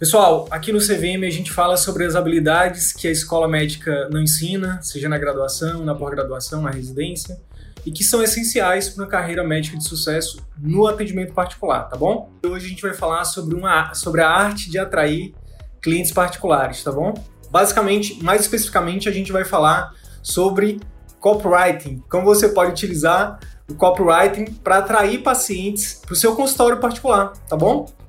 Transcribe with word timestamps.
Pessoal, 0.00 0.48
aqui 0.50 0.72
no 0.72 0.78
CVM 0.78 1.26
a 1.26 1.30
gente 1.30 1.52
fala 1.52 1.76
sobre 1.76 2.06
as 2.06 2.16
habilidades 2.16 2.90
que 2.90 3.06
a 3.06 3.10
escola 3.10 3.46
médica 3.46 4.08
não 4.10 4.22
ensina, 4.22 4.80
seja 4.80 5.10
na 5.10 5.18
graduação, 5.18 5.84
na 5.84 5.94
pós-graduação, 5.94 6.62
na 6.62 6.70
residência, 6.70 7.38
e 7.84 7.92
que 7.92 8.02
são 8.02 8.22
essenciais 8.22 8.88
para 8.88 9.04
uma 9.04 9.10
carreira 9.10 9.44
médica 9.44 9.76
de 9.76 9.86
sucesso 9.86 10.42
no 10.58 10.86
atendimento 10.86 11.34
particular, 11.34 11.82
tá 11.82 11.98
bom? 11.98 12.32
Hoje 12.46 12.64
a 12.64 12.68
gente 12.70 12.80
vai 12.80 12.94
falar 12.94 13.26
sobre, 13.26 13.54
uma, 13.54 13.92
sobre 13.92 14.22
a 14.22 14.30
arte 14.30 14.70
de 14.70 14.78
atrair 14.78 15.34
clientes 15.82 16.12
particulares, 16.12 16.82
tá 16.82 16.90
bom? 16.90 17.12
Basicamente, 17.50 18.24
mais 18.24 18.40
especificamente, 18.40 19.06
a 19.06 19.12
gente 19.12 19.30
vai 19.30 19.44
falar 19.44 19.92
sobre 20.22 20.80
copywriting, 21.18 22.02
como 22.08 22.24
você 22.24 22.48
pode 22.48 22.70
utilizar 22.70 23.38
o 23.68 23.74
copywriting 23.74 24.46
para 24.46 24.78
atrair 24.78 25.22
pacientes 25.22 26.00
para 26.06 26.14
o 26.14 26.16
seu 26.16 26.34
consultório 26.34 26.78
particular, 26.78 27.34
tá 27.46 27.54
bom? 27.54 27.99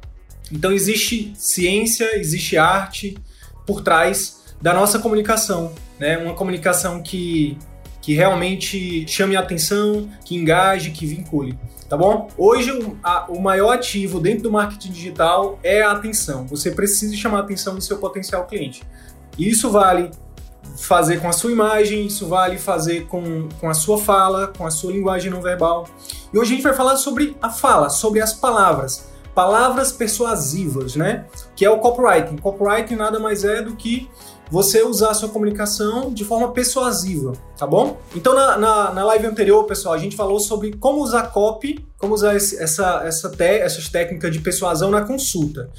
Então 0.52 0.72
existe 0.72 1.34
ciência, 1.36 2.20
existe 2.20 2.58
arte 2.58 3.18
por 3.66 3.82
trás 3.82 4.42
da 4.62 4.74
nossa 4.74 5.00
comunicação, 5.00 5.74
né? 6.00 6.18
Uma 6.18 6.34
comunicação 6.34 7.02
que, 7.02 7.58
que 8.02 8.14
realmente 8.14 9.08
chame 9.08 9.36
a 9.36 9.40
atenção, 9.40 10.10
que 10.26 10.36
engaje, 10.36 10.92
que 10.92 11.06
vincule, 11.06 11.58
tá 11.90 11.98
bom? 11.98 12.28
Hoje 12.38 12.72
o, 12.72 12.98
o 13.30 13.42
maior 13.42 13.72
ativo 13.72 14.20
dentro 14.20 14.44
do 14.44 14.52
marketing 14.52 14.92
digital 14.92 15.60
é 15.64 15.82
a 15.82 15.92
atenção. 15.92 16.46
Você 16.48 16.72
precisa 16.72 17.16
chamar 17.16 17.38
a 17.38 17.42
atenção 17.42 17.76
do 17.76 17.82
seu 17.82 17.98
potencial 17.98 18.46
cliente. 18.46 18.84
E 19.38 19.50
isso 19.50 19.72
vale 19.72 20.12
fazer 20.78 21.20
com 21.20 21.28
a 21.28 21.32
sua 21.32 21.52
imagem, 21.52 22.06
isso 22.06 22.28
vale 22.28 22.58
fazer 22.58 23.08
com, 23.08 23.50
com 23.60 23.70
a 23.70 23.74
sua 23.74 23.98
fala, 23.98 24.48
com 24.48 24.66
a 24.66 24.72
sua 24.72 24.92
linguagem 24.92 25.32
não 25.32 25.42
verbal. 25.42 25.88
E 26.34 26.38
hoje 26.38 26.54
a 26.54 26.56
gente 26.56 26.64
vai 26.64 26.74
falar 26.74 26.98
sobre 26.98 27.36
a 27.42 27.50
fala, 27.50 27.90
sobre 27.90 28.22
as 28.22 28.34
palavras. 28.34 29.11
Palavras 29.34 29.92
persuasivas, 29.92 30.96
né? 30.96 31.26
Que 31.56 31.64
é 31.64 31.70
o 31.70 31.80
copywriting. 31.80 32.38
Copywriting 32.38 32.96
nada 32.96 33.20
mais 33.20 33.44
é 33.44 33.62
do 33.62 33.76
que 33.76 34.10
você 34.52 34.84
usar 34.84 35.12
a 35.12 35.14
sua 35.14 35.30
comunicação 35.30 36.14
de 36.14 36.26
forma 36.26 36.52
persuasiva, 36.52 37.32
tá 37.58 37.66
bom? 37.66 37.98
Então, 38.14 38.36
na, 38.36 38.58
na, 38.58 38.94
na, 38.94 39.04
live 39.06 39.26
anterior, 39.26 39.64
pessoal, 39.64 39.94
a 39.94 39.98
gente 39.98 40.14
falou 40.14 40.42
sobre 40.42 40.74
como 40.74 41.02
usar 41.02 41.32
copy, 41.32 41.88
como 41.98 42.14
usar 42.14 42.36
esse, 42.36 42.62
essa, 42.62 43.02
essa 43.06 43.30
te, 43.30 43.60
essas 43.60 43.88
técnicas 43.88 44.30
de 44.34 44.42
persuasão 44.42 44.92
na 44.92 45.04
consulta. 45.04 45.70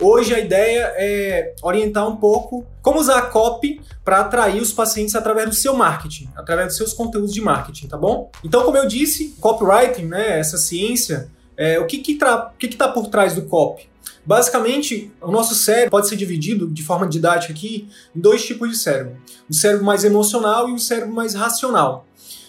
Hoje 0.00 0.32
a 0.32 0.38
ideia 0.38 0.94
é 0.96 1.54
orientar 1.60 2.08
um 2.08 2.16
pouco 2.16 2.64
como 2.80 3.00
usar 3.00 3.18
a 3.18 3.22
copy 3.22 3.80
para 4.04 4.20
atrair 4.20 4.62
os 4.62 4.72
pacientes 4.72 5.14
através 5.14 5.48
do 5.48 5.54
seu 5.54 5.74
marketing, 5.74 6.30
através 6.36 6.68
dos 6.68 6.76
seus 6.76 6.94
conteúdos 6.94 7.34
de 7.34 7.40
marketing, 7.40 7.88
tá 7.88 7.98
bom? 7.98 8.30
Então, 8.42 8.64
como 8.64 8.78
eu 8.78 8.86
disse, 8.86 9.36
copywriting, 9.40 10.06
né, 10.06 10.38
essa 10.38 10.56
ciência, 10.56 11.28
é, 11.60 11.78
o 11.78 11.84
que 11.84 11.98
que, 11.98 12.18
o 12.24 12.58
que 12.58 12.68
que 12.68 12.76
tá 12.76 12.88
por 12.88 13.08
trás 13.08 13.34
do 13.34 13.42
copy? 13.42 13.86
Basicamente, 14.24 15.12
o 15.20 15.30
nosso 15.30 15.54
cérebro 15.54 15.90
pode 15.90 16.08
ser 16.08 16.16
dividido 16.16 16.66
de 16.66 16.82
forma 16.82 17.06
didática 17.06 17.52
aqui 17.52 17.86
em 18.16 18.20
dois 18.20 18.42
tipos 18.46 18.70
de 18.70 18.78
cérebro: 18.78 19.18
o 19.46 19.52
cérebro 19.52 19.84
mais 19.84 20.02
emocional 20.02 20.70
e 20.70 20.72
o 20.72 20.78
cérebro 20.78 21.14
mais 21.14 21.34
racional. 21.34 22.06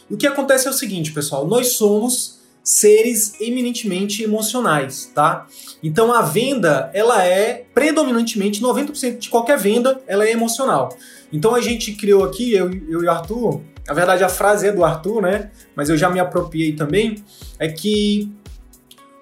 E 0.10 0.14
o 0.14 0.18
que 0.18 0.26
acontece 0.26 0.66
é 0.66 0.72
o 0.72 0.74
seguinte, 0.74 1.12
pessoal: 1.12 1.46
nós 1.46 1.74
somos 1.74 2.40
seres 2.64 3.34
eminentemente 3.42 4.24
emocionais, 4.24 5.12
tá? 5.14 5.46
Então 5.84 6.14
a 6.14 6.22
venda, 6.22 6.90
ela 6.94 7.22
é 7.22 7.66
predominantemente 7.74 8.62
90% 8.62 9.18
de 9.18 9.30
qualquer 9.30 9.58
venda, 9.58 10.02
ela 10.08 10.26
é 10.26 10.32
emocional. 10.32 10.96
Então 11.34 11.54
a 11.54 11.60
gente 11.60 11.94
criou 11.96 12.24
aqui, 12.24 12.54
eu, 12.54 12.72
eu 12.72 13.04
e 13.04 13.06
o 13.08 13.12
Arthur, 13.12 13.62
na 13.86 13.94
verdade 13.94 14.24
a 14.24 14.30
frase 14.30 14.68
é 14.68 14.72
do 14.72 14.86
Arthur, 14.86 15.22
né? 15.22 15.52
Mas 15.76 15.90
eu 15.90 15.98
já 15.98 16.10
me 16.10 16.20
apropriei 16.20 16.74
também, 16.74 17.22
é 17.60 17.68
que 17.68 18.32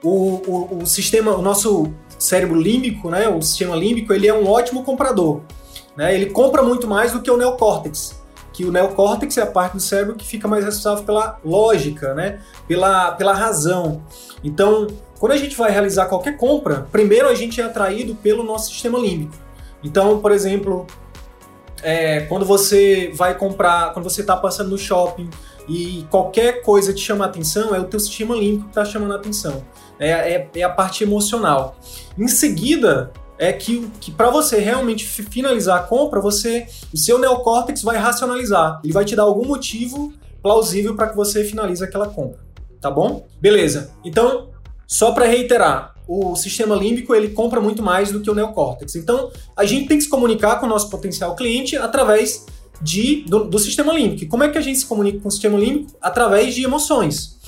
o, 0.03 0.41
o, 0.47 0.79
o 0.83 0.85
sistema, 0.85 1.35
o 1.35 1.41
nosso 1.41 1.91
cérebro 2.17 2.59
límbico, 2.59 3.09
né? 3.09 3.27
O 3.27 3.41
sistema 3.41 3.75
límbico, 3.75 4.13
ele 4.13 4.27
é 4.27 4.33
um 4.33 4.47
ótimo 4.47 4.83
comprador. 4.83 5.41
Né? 5.95 6.13
Ele 6.13 6.27
compra 6.27 6.61
muito 6.63 6.87
mais 6.87 7.11
do 7.11 7.21
que 7.21 7.31
o 7.31 7.37
neocórtex 7.37 8.19
que 8.59 8.65
o 8.65 8.73
neocórtex 8.73 9.37
é 9.37 9.41
a 9.41 9.45
parte 9.45 9.77
do 9.77 9.79
cérebro 9.79 10.15
que 10.15 10.25
fica 10.25 10.45
mais 10.45 10.65
responsável 10.65 11.05
pela 11.05 11.39
lógica, 11.45 12.13
né? 12.13 12.41
pela, 12.67 13.13
pela 13.13 13.33
razão. 13.33 14.03
Então, 14.43 14.85
quando 15.17 15.31
a 15.31 15.37
gente 15.37 15.55
vai 15.55 15.71
realizar 15.71 16.07
qualquer 16.07 16.35
compra, 16.35 16.85
primeiro 16.91 17.29
a 17.29 17.33
gente 17.33 17.61
é 17.61 17.63
atraído 17.63 18.15
pelo 18.15 18.43
nosso 18.43 18.71
sistema 18.73 18.99
límbico. 18.99 19.33
Então, 19.81 20.19
por 20.19 20.33
exemplo, 20.33 20.85
é, 21.81 22.21
quando 22.21 22.45
você 22.45 23.09
vai 23.13 23.33
comprar, 23.33 23.93
quando 23.93 24.09
você 24.09 24.19
está 24.19 24.35
passando 24.35 24.71
no 24.71 24.77
shopping 24.77 25.29
e 25.65 26.05
qualquer 26.11 26.61
coisa 26.61 26.93
te 26.93 26.99
chama 26.99 27.23
atenção, 27.23 27.73
é 27.73 27.79
o 27.79 27.85
teu 27.85 28.01
sistema 28.01 28.35
límbico 28.35 28.63
que 28.63 28.71
está 28.71 28.83
chamando 28.83 29.13
a 29.13 29.15
atenção. 29.15 29.63
É, 29.99 30.09
é, 30.09 30.49
é, 30.55 30.63
a 30.63 30.69
parte 30.69 31.03
emocional. 31.03 31.77
Em 32.17 32.27
seguida, 32.27 33.11
é 33.37 33.51
que, 33.53 33.89
que 33.99 34.11
para 34.11 34.29
você 34.29 34.59
realmente 34.59 35.05
finalizar 35.05 35.79
a 35.79 35.83
compra, 35.83 36.19
você 36.19 36.67
o 36.93 36.97
seu 36.97 37.17
neocórtex 37.17 37.81
vai 37.81 37.97
racionalizar. 37.97 38.79
Ele 38.83 38.93
vai 38.93 39.05
te 39.05 39.15
dar 39.15 39.23
algum 39.23 39.45
motivo 39.45 40.13
plausível 40.41 40.95
para 40.95 41.09
que 41.09 41.15
você 41.15 41.43
finalize 41.43 41.83
aquela 41.83 42.07
compra, 42.07 42.39
tá 42.79 42.89
bom? 42.89 43.27
Beleza. 43.41 43.91
Então, 44.03 44.49
só 44.87 45.11
para 45.11 45.25
reiterar, 45.25 45.95
o 46.07 46.35
sistema 46.35 46.75
límbico 46.75 47.13
ele 47.13 47.29
compra 47.29 47.61
muito 47.61 47.83
mais 47.83 48.11
do 48.11 48.19
que 48.19 48.29
o 48.29 48.33
neocórtex. 48.33 48.95
Então, 48.95 49.31
a 49.55 49.63
gente 49.63 49.87
tem 49.87 49.97
que 49.97 50.03
se 50.03 50.09
comunicar 50.09 50.59
com 50.59 50.65
o 50.65 50.69
nosso 50.69 50.89
potencial 50.89 51.35
cliente 51.35 51.77
através 51.77 52.45
de, 52.81 53.23
do, 53.27 53.43
do 53.45 53.59
sistema 53.59 53.93
límbico. 53.93 54.29
Como 54.31 54.43
é 54.43 54.49
que 54.49 54.57
a 54.57 54.61
gente 54.61 54.79
se 54.79 54.85
comunica 54.85 55.19
com 55.19 55.27
o 55.27 55.31
sistema 55.31 55.57
límbico? 55.57 55.91
Através 56.01 56.55
de 56.55 56.63
emoções. 56.63 57.38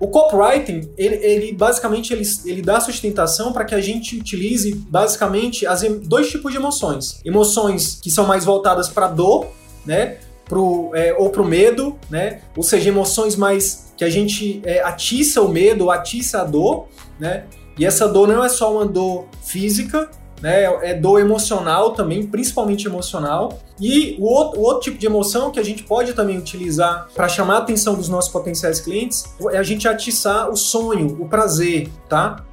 O 0.00 0.08
copywriting, 0.08 0.90
ele, 0.96 1.16
ele 1.16 1.52
basicamente 1.52 2.10
ele, 2.12 2.22
ele 2.46 2.62
dá 2.62 2.80
sustentação 2.80 3.52
para 3.52 3.66
que 3.66 3.74
a 3.74 3.80
gente 3.82 4.16
utilize 4.16 4.74
basicamente 4.88 5.66
as, 5.66 5.82
dois 5.82 6.30
tipos 6.30 6.50
de 6.50 6.56
emoções. 6.56 7.20
Emoções 7.22 8.00
que 8.02 8.10
são 8.10 8.26
mais 8.26 8.42
voltadas 8.44 8.88
para 8.88 9.08
dor, 9.08 9.48
né? 9.84 10.16
Pro, 10.46 10.90
é, 10.94 11.14
ou 11.16 11.28
para 11.28 11.42
o 11.42 11.44
medo, 11.44 11.96
né? 12.08 12.40
Ou 12.56 12.62
seja, 12.62 12.88
emoções 12.88 13.36
mais 13.36 13.92
que 13.96 14.02
a 14.02 14.08
gente 14.08 14.62
é, 14.64 14.82
atiça 14.82 15.42
o 15.42 15.48
medo, 15.48 15.90
atiça 15.90 16.40
a 16.40 16.44
dor, 16.44 16.88
né? 17.18 17.44
E 17.78 17.84
essa 17.84 18.08
dor 18.08 18.26
não 18.26 18.42
é 18.42 18.48
só 18.48 18.72
uma 18.72 18.86
dor 18.86 19.26
física, 19.44 20.10
né? 20.40 20.64
É 20.82 20.94
dor 20.94 21.20
emocional 21.20 21.92
também, 21.92 22.26
principalmente 22.26 22.86
emocional. 22.86 23.58
E 23.80 24.16
o 24.18 24.24
outro, 24.24 24.60
o 24.60 24.62
outro 24.62 24.82
tipo 24.82 24.98
de 24.98 25.06
emoção 25.06 25.50
que 25.50 25.60
a 25.60 25.62
gente 25.62 25.82
pode 25.82 26.12
também 26.12 26.38
utilizar 26.38 27.08
para 27.14 27.28
chamar 27.28 27.56
a 27.56 27.58
atenção 27.58 27.94
dos 27.94 28.08
nossos 28.08 28.30
potenciais 28.30 28.80
clientes 28.80 29.34
é 29.50 29.58
a 29.58 29.62
gente 29.62 29.86
atiçar 29.86 30.50
o 30.50 30.56
sonho, 30.56 31.16
o 31.20 31.28
prazer, 31.28 31.88
tá? 32.08 32.44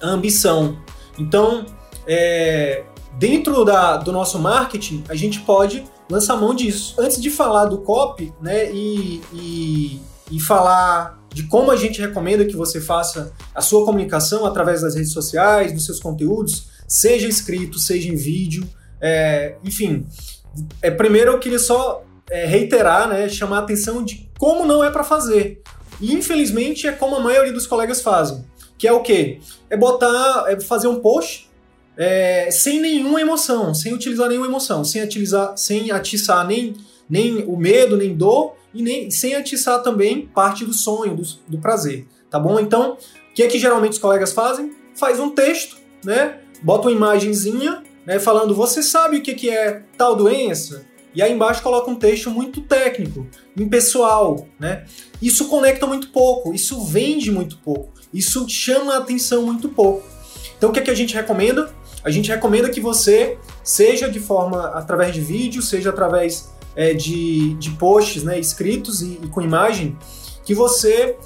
A 0.00 0.08
ambição. 0.08 0.76
Então, 1.18 1.66
é, 2.06 2.84
dentro 3.18 3.64
da, 3.64 3.96
do 3.96 4.12
nosso 4.12 4.38
marketing, 4.38 5.04
a 5.08 5.14
gente 5.14 5.40
pode 5.40 5.84
lançar 6.10 6.36
mão 6.36 6.54
disso. 6.54 6.94
Antes 6.98 7.20
de 7.20 7.30
falar 7.30 7.66
do 7.66 7.78
copy, 7.78 8.32
né, 8.40 8.70
e, 8.72 9.22
e, 9.32 10.00
e 10.30 10.40
falar 10.40 11.22
de 11.32 11.44
como 11.44 11.70
a 11.70 11.76
gente 11.76 12.00
recomenda 12.00 12.44
que 12.44 12.56
você 12.56 12.80
faça 12.80 13.32
a 13.54 13.60
sua 13.60 13.84
comunicação 13.84 14.46
através 14.46 14.82
das 14.82 14.94
redes 14.94 15.12
sociais, 15.12 15.72
dos 15.72 15.84
seus 15.84 15.98
conteúdos, 15.98 16.68
seja 16.94 17.26
escrito, 17.26 17.78
seja 17.78 18.08
em 18.08 18.14
vídeo, 18.14 18.64
é, 19.00 19.56
enfim. 19.64 20.06
É, 20.80 20.90
primeiro 20.90 21.32
eu 21.32 21.40
queria 21.40 21.58
só 21.58 22.04
é, 22.30 22.46
reiterar, 22.46 23.08
né, 23.08 23.28
chamar 23.28 23.58
a 23.58 23.60
atenção 23.62 24.04
de 24.04 24.30
como 24.38 24.64
não 24.64 24.84
é 24.84 24.90
para 24.90 25.02
fazer. 25.02 25.60
E 26.00 26.12
infelizmente 26.12 26.86
é 26.86 26.92
como 26.92 27.16
a 27.16 27.20
maioria 27.20 27.52
dos 27.52 27.66
colegas 27.66 28.00
fazem, 28.00 28.44
que 28.78 28.86
é 28.86 28.92
o 28.92 29.00
quê? 29.00 29.40
É 29.68 29.76
botar, 29.76 30.44
é 30.46 30.60
fazer 30.60 30.86
um 30.86 31.00
post 31.00 31.50
é, 31.96 32.48
sem 32.52 32.80
nenhuma 32.80 33.20
emoção, 33.20 33.74
sem 33.74 33.92
utilizar 33.92 34.28
nenhuma 34.28 34.46
emoção, 34.46 34.84
sem, 34.84 35.02
utilizar, 35.02 35.56
sem 35.56 35.90
atiçar 35.90 36.46
nem, 36.46 36.74
nem 37.10 37.38
o 37.44 37.56
medo, 37.56 37.96
nem 37.96 38.14
dor, 38.14 38.54
e 38.72 38.82
nem 38.82 39.10
sem 39.10 39.34
atiçar 39.34 39.82
também 39.82 40.26
parte 40.26 40.64
do 40.64 40.72
sonho, 40.72 41.16
do, 41.16 41.22
do 41.48 41.58
prazer, 41.58 42.06
tá 42.30 42.38
bom? 42.38 42.60
Então, 42.60 42.92
o 42.92 43.34
que 43.34 43.42
é 43.42 43.48
que 43.48 43.58
geralmente 43.58 43.92
os 43.92 43.98
colegas 43.98 44.32
fazem? 44.32 44.72
Faz 44.94 45.18
um 45.18 45.30
texto, 45.30 45.76
né? 46.04 46.40
Bota 46.64 46.88
uma 46.88 46.96
imagenzinha, 46.96 47.82
né, 48.06 48.18
falando 48.18 48.54
você 48.54 48.82
sabe 48.82 49.18
o 49.18 49.22
que, 49.22 49.34
que 49.34 49.50
é 49.50 49.82
tal 49.98 50.16
doença? 50.16 50.86
E 51.14 51.22
aí 51.22 51.32
embaixo 51.32 51.62
coloca 51.62 51.88
um 51.90 51.94
texto 51.94 52.30
muito 52.30 52.62
técnico, 52.62 53.24
impessoal, 53.56 54.48
né? 54.58 54.84
Isso 55.22 55.46
conecta 55.46 55.86
muito 55.86 56.08
pouco, 56.08 56.52
isso 56.52 56.82
vende 56.84 57.30
muito 57.30 57.58
pouco, 57.58 57.92
isso 58.12 58.48
chama 58.48 58.94
a 58.94 58.98
atenção 58.98 59.42
muito 59.42 59.68
pouco. 59.68 60.02
Então 60.56 60.70
o 60.70 60.72
que, 60.72 60.80
é 60.80 60.82
que 60.82 60.90
a 60.90 60.94
gente 60.94 61.14
recomenda? 61.14 61.70
A 62.02 62.10
gente 62.10 62.28
recomenda 62.28 62.68
que 62.68 62.80
você, 62.80 63.38
seja 63.62 64.08
de 64.08 64.18
forma 64.18 64.66
através 64.68 65.14
de 65.14 65.20
vídeo, 65.20 65.62
seja 65.62 65.90
através 65.90 66.52
é, 66.74 66.92
de, 66.92 67.54
de 67.54 67.70
posts 67.72 68.24
né, 68.24 68.38
escritos 68.38 69.00
e, 69.00 69.20
e 69.22 69.28
com 69.28 69.40
imagem, 69.40 69.96
que 70.44 70.54
você, 70.54 71.16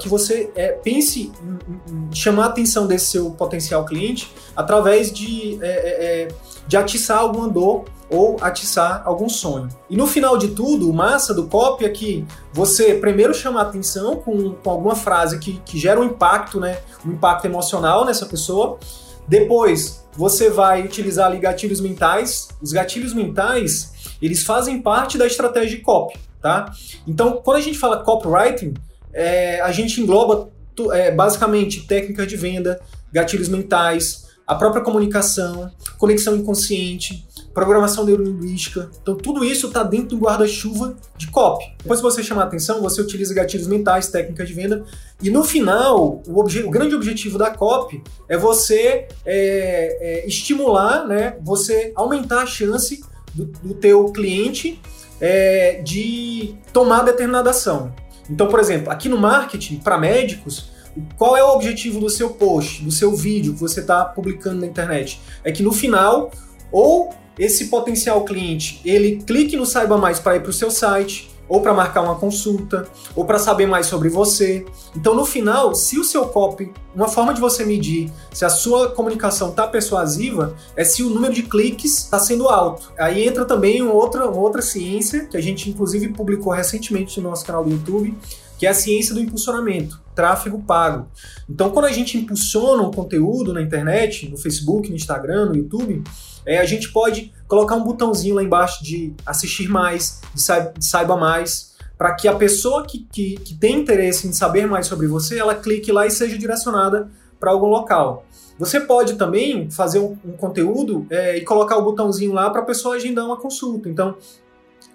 que 0.00 0.08
você 0.08 0.50
é, 0.54 0.68
pense 0.72 1.32
em, 1.42 1.92
em, 1.92 2.14
chamar 2.14 2.44
a 2.44 2.48
atenção 2.48 2.86
desse 2.86 3.06
seu 3.06 3.30
potencial 3.30 3.84
cliente 3.84 4.32
através 4.56 5.12
de, 5.12 5.58
é, 5.62 5.66
é, 5.66 6.22
é, 6.22 6.28
de 6.66 6.76
atiçar 6.76 7.18
alguma 7.18 7.48
dor 7.48 7.84
ou 8.08 8.36
atiçar 8.40 9.02
algum 9.04 9.28
sonho. 9.28 9.68
E 9.90 9.96
no 9.96 10.06
final 10.06 10.38
de 10.38 10.48
tudo, 10.48 10.88
o 10.88 10.92
massa 10.92 11.34
do 11.34 11.46
copy 11.46 11.84
é 11.84 11.88
que 11.88 12.24
você 12.52 12.94
primeiro 12.94 13.34
chama 13.34 13.60
a 13.60 13.62
atenção 13.62 14.16
com, 14.16 14.52
com 14.52 14.70
alguma 14.70 14.94
frase 14.94 15.38
que, 15.38 15.60
que 15.64 15.78
gera 15.78 16.00
um 16.00 16.04
impacto, 16.04 16.60
né, 16.60 16.78
um 17.04 17.12
impacto 17.12 17.46
emocional 17.46 18.04
nessa 18.04 18.26
pessoa, 18.26 18.78
depois 19.26 20.04
você 20.16 20.50
vai 20.50 20.82
utilizar 20.82 21.26
ali 21.26 21.38
gatilhos 21.38 21.80
mentais. 21.80 22.48
Os 22.62 22.72
gatilhos 22.72 23.12
mentais, 23.12 24.16
eles 24.20 24.44
fazem 24.44 24.80
parte 24.80 25.18
da 25.18 25.26
estratégia 25.26 25.76
de 25.76 25.82
copy, 25.82 26.18
tá? 26.44 26.70
Então, 27.06 27.40
quando 27.42 27.56
a 27.56 27.60
gente 27.62 27.78
fala 27.78 28.04
copywriting, 28.04 28.74
é, 29.14 29.62
a 29.62 29.72
gente 29.72 29.98
engloba 29.98 30.50
é, 30.92 31.10
basicamente 31.10 31.86
técnica 31.86 32.26
de 32.26 32.36
venda, 32.36 32.78
gatilhos 33.10 33.48
mentais, 33.48 34.26
a 34.46 34.54
própria 34.54 34.82
comunicação, 34.82 35.72
conexão 35.96 36.36
inconsciente, 36.36 37.26
programação 37.54 38.04
neurolinguística. 38.04 38.90
Então, 39.00 39.16
tudo 39.16 39.42
isso 39.42 39.68
está 39.68 39.82
dentro 39.82 40.08
do 40.08 40.18
guarda-chuva 40.18 40.94
de 41.16 41.28
copy. 41.28 41.64
Depois, 41.78 42.00
se 42.00 42.02
você 42.02 42.22
chamar 42.22 42.42
atenção, 42.42 42.82
você 42.82 43.00
utiliza 43.00 43.32
gatilhos 43.32 43.66
mentais, 43.66 44.08
técnicas 44.08 44.46
de 44.46 44.52
venda, 44.52 44.84
e 45.22 45.30
no 45.30 45.44
final, 45.44 46.22
o, 46.26 46.40
o 46.40 46.70
grande 46.70 46.94
objetivo 46.94 47.38
da 47.38 47.52
copy 47.52 48.02
é 48.28 48.36
você 48.36 49.08
é, 49.24 50.24
é, 50.24 50.26
estimular, 50.26 51.06
né, 51.08 51.38
você 51.40 51.90
aumentar 51.94 52.42
a 52.42 52.46
chance 52.46 53.02
do, 53.32 53.46
do 53.46 53.72
teu 53.72 54.12
cliente 54.12 54.78
é, 55.20 55.80
de 55.82 56.54
tomar 56.72 57.02
determinada 57.02 57.50
ação. 57.50 57.92
Então, 58.28 58.48
por 58.48 58.60
exemplo, 58.60 58.90
aqui 58.90 59.08
no 59.08 59.18
marketing, 59.18 59.76
para 59.76 59.98
médicos, 59.98 60.70
qual 61.16 61.36
é 61.36 61.42
o 61.42 61.48
objetivo 61.48 62.00
do 62.00 62.08
seu 62.08 62.30
post, 62.30 62.82
do 62.82 62.90
seu 62.90 63.14
vídeo 63.14 63.54
que 63.54 63.60
você 63.60 63.80
está 63.80 64.04
publicando 64.04 64.60
na 64.60 64.66
internet? 64.66 65.20
É 65.42 65.50
que 65.50 65.62
no 65.62 65.72
final, 65.72 66.30
ou 66.70 67.12
esse 67.38 67.66
potencial 67.66 68.24
cliente 68.24 68.80
ele 68.84 69.16
clique 69.26 69.56
no 69.56 69.66
Saiba 69.66 69.98
Mais 69.98 70.20
para 70.20 70.36
ir 70.36 70.40
para 70.40 70.50
o 70.50 70.52
seu 70.52 70.70
site, 70.70 71.33
ou 71.48 71.60
para 71.60 71.74
marcar 71.74 72.02
uma 72.02 72.16
consulta, 72.16 72.88
ou 73.14 73.24
para 73.24 73.38
saber 73.38 73.66
mais 73.66 73.86
sobre 73.86 74.08
você. 74.08 74.64
Então, 74.96 75.14
no 75.14 75.24
final, 75.24 75.74
se 75.74 75.98
o 75.98 76.04
seu 76.04 76.26
copy, 76.26 76.72
uma 76.94 77.08
forma 77.08 77.34
de 77.34 77.40
você 77.40 77.64
medir 77.64 78.10
se 78.32 78.44
a 78.44 78.48
sua 78.48 78.90
comunicação 78.90 79.50
está 79.50 79.66
persuasiva 79.66 80.54
é 80.76 80.84
se 80.84 81.02
o 81.02 81.10
número 81.10 81.34
de 81.34 81.42
cliques 81.42 81.98
está 81.98 82.18
sendo 82.18 82.48
alto. 82.48 82.92
Aí 82.98 83.26
entra 83.26 83.44
também 83.44 83.82
uma 83.82 83.92
outra, 83.92 84.28
uma 84.28 84.40
outra 84.40 84.62
ciência 84.62 85.26
que 85.26 85.36
a 85.36 85.40
gente 85.40 85.68
inclusive 85.68 86.08
publicou 86.08 86.52
recentemente 86.52 87.20
no 87.20 87.30
nosso 87.30 87.44
canal 87.44 87.64
do 87.64 87.70
YouTube, 87.70 88.16
que 88.56 88.66
é 88.66 88.70
a 88.70 88.74
ciência 88.74 89.14
do 89.14 89.20
impulsionamento, 89.20 90.00
tráfego 90.14 90.62
pago. 90.62 91.08
Então, 91.50 91.70
quando 91.70 91.86
a 91.86 91.92
gente 91.92 92.16
impulsiona 92.16 92.82
um 92.82 92.90
conteúdo 92.90 93.52
na 93.52 93.60
internet, 93.60 94.28
no 94.28 94.38
Facebook, 94.38 94.88
no 94.88 94.96
Instagram, 94.96 95.46
no 95.46 95.56
YouTube, 95.56 96.02
é, 96.46 96.58
a 96.58 96.64
gente 96.64 96.92
pode 96.92 97.32
colocar 97.46 97.74
um 97.76 97.84
botãozinho 97.84 98.34
lá 98.34 98.42
embaixo 98.42 98.82
de 98.82 99.14
assistir 99.24 99.68
mais, 99.68 100.20
de, 100.34 100.42
sa 100.42 100.60
de 100.60 100.84
saiba 100.84 101.16
mais, 101.16 101.74
para 101.96 102.14
que 102.14 102.26
a 102.26 102.34
pessoa 102.34 102.84
que, 102.86 103.06
que, 103.12 103.36
que, 103.36 103.54
tem 103.54 103.80
interesse 103.80 104.26
em 104.26 104.32
saber 104.32 104.66
mais 104.66 104.86
sobre 104.86 105.06
você, 105.06 105.38
ela 105.38 105.54
clique 105.54 105.92
lá 105.92 106.06
e 106.06 106.10
seja 106.10 106.36
direcionada 106.36 107.10
para 107.38 107.50
algum 107.50 107.68
local. 107.68 108.24
Você 108.58 108.80
pode 108.80 109.14
também 109.14 109.70
fazer 109.70 109.98
um, 109.98 110.16
um 110.24 110.32
conteúdo 110.32 111.06
é, 111.10 111.36
e 111.36 111.42
colocar 111.42 111.76
o 111.76 111.82
botãozinho 111.82 112.32
lá 112.32 112.50
para 112.50 112.62
a 112.62 112.64
pessoa 112.64 112.96
agendar 112.96 113.24
uma 113.24 113.36
consulta. 113.36 113.88
Então, 113.88 114.16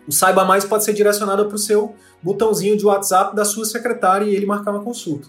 o 0.08 0.12
Saiba 0.12 0.44
Mais 0.44 0.66
pode 0.66 0.84
ser 0.84 0.94
direcionado 0.94 1.46
para 1.46 1.56
o 1.56 1.60
seu 1.60 1.94
botãozinho 2.22 2.78
de 2.78 2.86
WhatsApp 2.86 3.36
da 3.36 3.46
sua 3.46 3.66
secretária 3.66 4.26
e 4.26 4.36
ele 4.36 4.46
marcar 4.46 4.72
uma 4.72 4.84
consulta. 4.84 5.28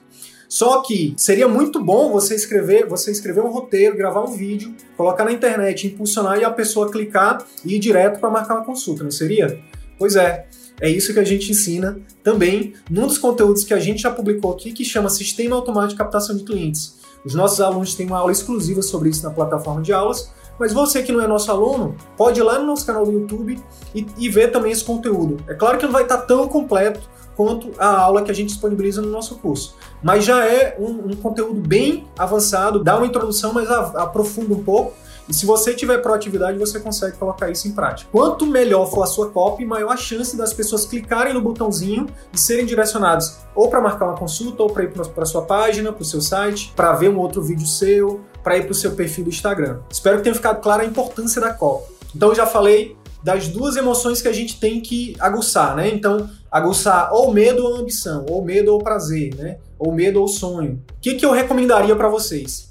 Só 0.50 0.82
que 0.82 1.14
seria 1.16 1.46
muito 1.46 1.80
bom 1.80 2.10
você 2.10 2.34
escrever, 2.34 2.84
você 2.84 3.12
escrever 3.12 3.40
um 3.40 3.52
roteiro, 3.52 3.96
gravar 3.96 4.24
um 4.24 4.32
vídeo, 4.32 4.74
colocar 4.96 5.24
na 5.24 5.30
internet, 5.30 5.86
impulsionar 5.86 6.40
e 6.40 6.44
a 6.44 6.50
pessoa 6.50 6.90
clicar 6.90 7.46
e 7.64 7.76
ir 7.76 7.78
direto 7.78 8.18
para 8.18 8.28
marcar 8.28 8.56
uma 8.56 8.64
consulta, 8.64 9.04
não 9.04 9.12
seria? 9.12 9.60
Pois 9.96 10.16
é. 10.16 10.48
É 10.80 10.90
isso 10.90 11.12
que 11.12 11.20
a 11.20 11.24
gente 11.24 11.52
ensina 11.52 12.00
também 12.24 12.72
num 12.90 13.06
dos 13.06 13.16
conteúdos 13.16 13.62
que 13.62 13.72
a 13.72 13.78
gente 13.78 14.02
já 14.02 14.10
publicou 14.10 14.52
aqui, 14.52 14.72
que 14.72 14.84
chama 14.84 15.08
Sistema 15.08 15.54
Automático 15.54 15.92
de 15.92 15.98
Captação 15.98 16.36
de 16.36 16.42
Clientes. 16.42 16.96
Os 17.24 17.34
nossos 17.34 17.60
alunos 17.60 17.94
têm 17.94 18.06
uma 18.06 18.18
aula 18.18 18.32
exclusiva 18.32 18.82
sobre 18.82 19.10
isso 19.10 19.22
na 19.22 19.30
plataforma 19.30 19.82
de 19.82 19.92
aulas, 19.92 20.32
mas 20.58 20.72
você 20.72 21.00
que 21.02 21.12
não 21.12 21.22
é 21.22 21.28
nosso 21.28 21.50
aluno, 21.50 21.94
pode 22.16 22.40
ir 22.40 22.42
lá 22.42 22.58
no 22.58 22.66
nosso 22.66 22.84
canal 22.84 23.06
do 23.06 23.12
YouTube 23.12 23.56
e, 23.94 24.04
e 24.18 24.28
ver 24.28 24.50
também 24.50 24.72
esse 24.72 24.82
conteúdo. 24.82 25.36
É 25.46 25.54
claro 25.54 25.78
que 25.78 25.84
não 25.84 25.92
vai 25.92 26.02
estar 26.02 26.18
tão 26.18 26.48
completo 26.48 27.00
quanto 27.40 27.70
a 27.78 27.86
aula 27.86 28.22
que 28.22 28.30
a 28.30 28.34
gente 28.34 28.48
disponibiliza 28.48 29.00
no 29.00 29.08
nosso 29.08 29.36
curso. 29.36 29.74
Mas 30.02 30.26
já 30.26 30.44
é 30.44 30.76
um, 30.78 31.08
um 31.10 31.16
conteúdo 31.16 31.58
bem 31.58 32.06
avançado, 32.18 32.84
dá 32.84 32.98
uma 32.98 33.06
introdução, 33.06 33.54
mas 33.54 33.70
aprofunda 33.70 34.52
um 34.52 34.62
pouco. 34.62 34.92
E 35.26 35.32
se 35.32 35.46
você 35.46 35.72
tiver 35.72 35.96
proatividade, 36.02 36.58
você 36.58 36.78
consegue 36.78 37.16
colocar 37.16 37.48
isso 37.48 37.66
em 37.66 37.72
prática. 37.72 38.10
Quanto 38.12 38.44
melhor 38.44 38.90
for 38.90 39.04
a 39.04 39.06
sua 39.06 39.30
copy, 39.30 39.64
maior 39.64 39.90
a 39.90 39.96
chance 39.96 40.36
das 40.36 40.52
pessoas 40.52 40.84
clicarem 40.84 41.32
no 41.32 41.40
botãozinho 41.40 42.08
e 42.30 42.38
serem 42.38 42.66
direcionados 42.66 43.38
ou 43.54 43.70
para 43.70 43.80
marcar 43.80 44.04
uma 44.04 44.18
consulta, 44.18 44.62
ou 44.62 44.68
para 44.68 44.84
ir 44.84 44.92
para 44.92 45.24
sua 45.24 45.40
página, 45.40 45.94
para 45.94 46.02
o 46.02 46.04
seu 46.04 46.20
site, 46.20 46.74
para 46.76 46.92
ver 46.92 47.08
um 47.08 47.16
outro 47.16 47.40
vídeo 47.40 47.66
seu, 47.66 48.20
para 48.42 48.58
ir 48.58 48.64
para 48.64 48.72
o 48.72 48.74
seu 48.74 48.90
perfil 48.90 49.24
do 49.24 49.30
Instagram. 49.30 49.78
Espero 49.88 50.18
que 50.18 50.24
tenha 50.24 50.34
ficado 50.34 50.60
clara 50.60 50.82
a 50.82 50.86
importância 50.86 51.40
da 51.40 51.54
copy. 51.54 51.90
Então, 52.14 52.28
eu 52.28 52.34
já 52.34 52.44
falei 52.44 52.99
das 53.22 53.48
duas 53.48 53.76
emoções 53.76 54.22
que 54.22 54.28
a 54.28 54.32
gente 54.32 54.58
tem 54.58 54.80
que 54.80 55.14
aguçar, 55.18 55.76
né? 55.76 55.88
Então, 55.88 56.28
aguçar 56.50 57.12
ou 57.12 57.32
medo 57.32 57.64
ou 57.64 57.76
ambição, 57.76 58.24
ou 58.28 58.44
medo 58.44 58.72
ou 58.72 58.78
prazer, 58.78 59.34
né? 59.34 59.58
Ou 59.78 59.92
medo 59.92 60.20
ou 60.20 60.28
sonho. 60.28 60.82
O 60.96 61.00
que, 61.00 61.14
que 61.14 61.24
eu 61.24 61.32
recomendaria 61.32 61.94
para 61.94 62.08
vocês? 62.08 62.68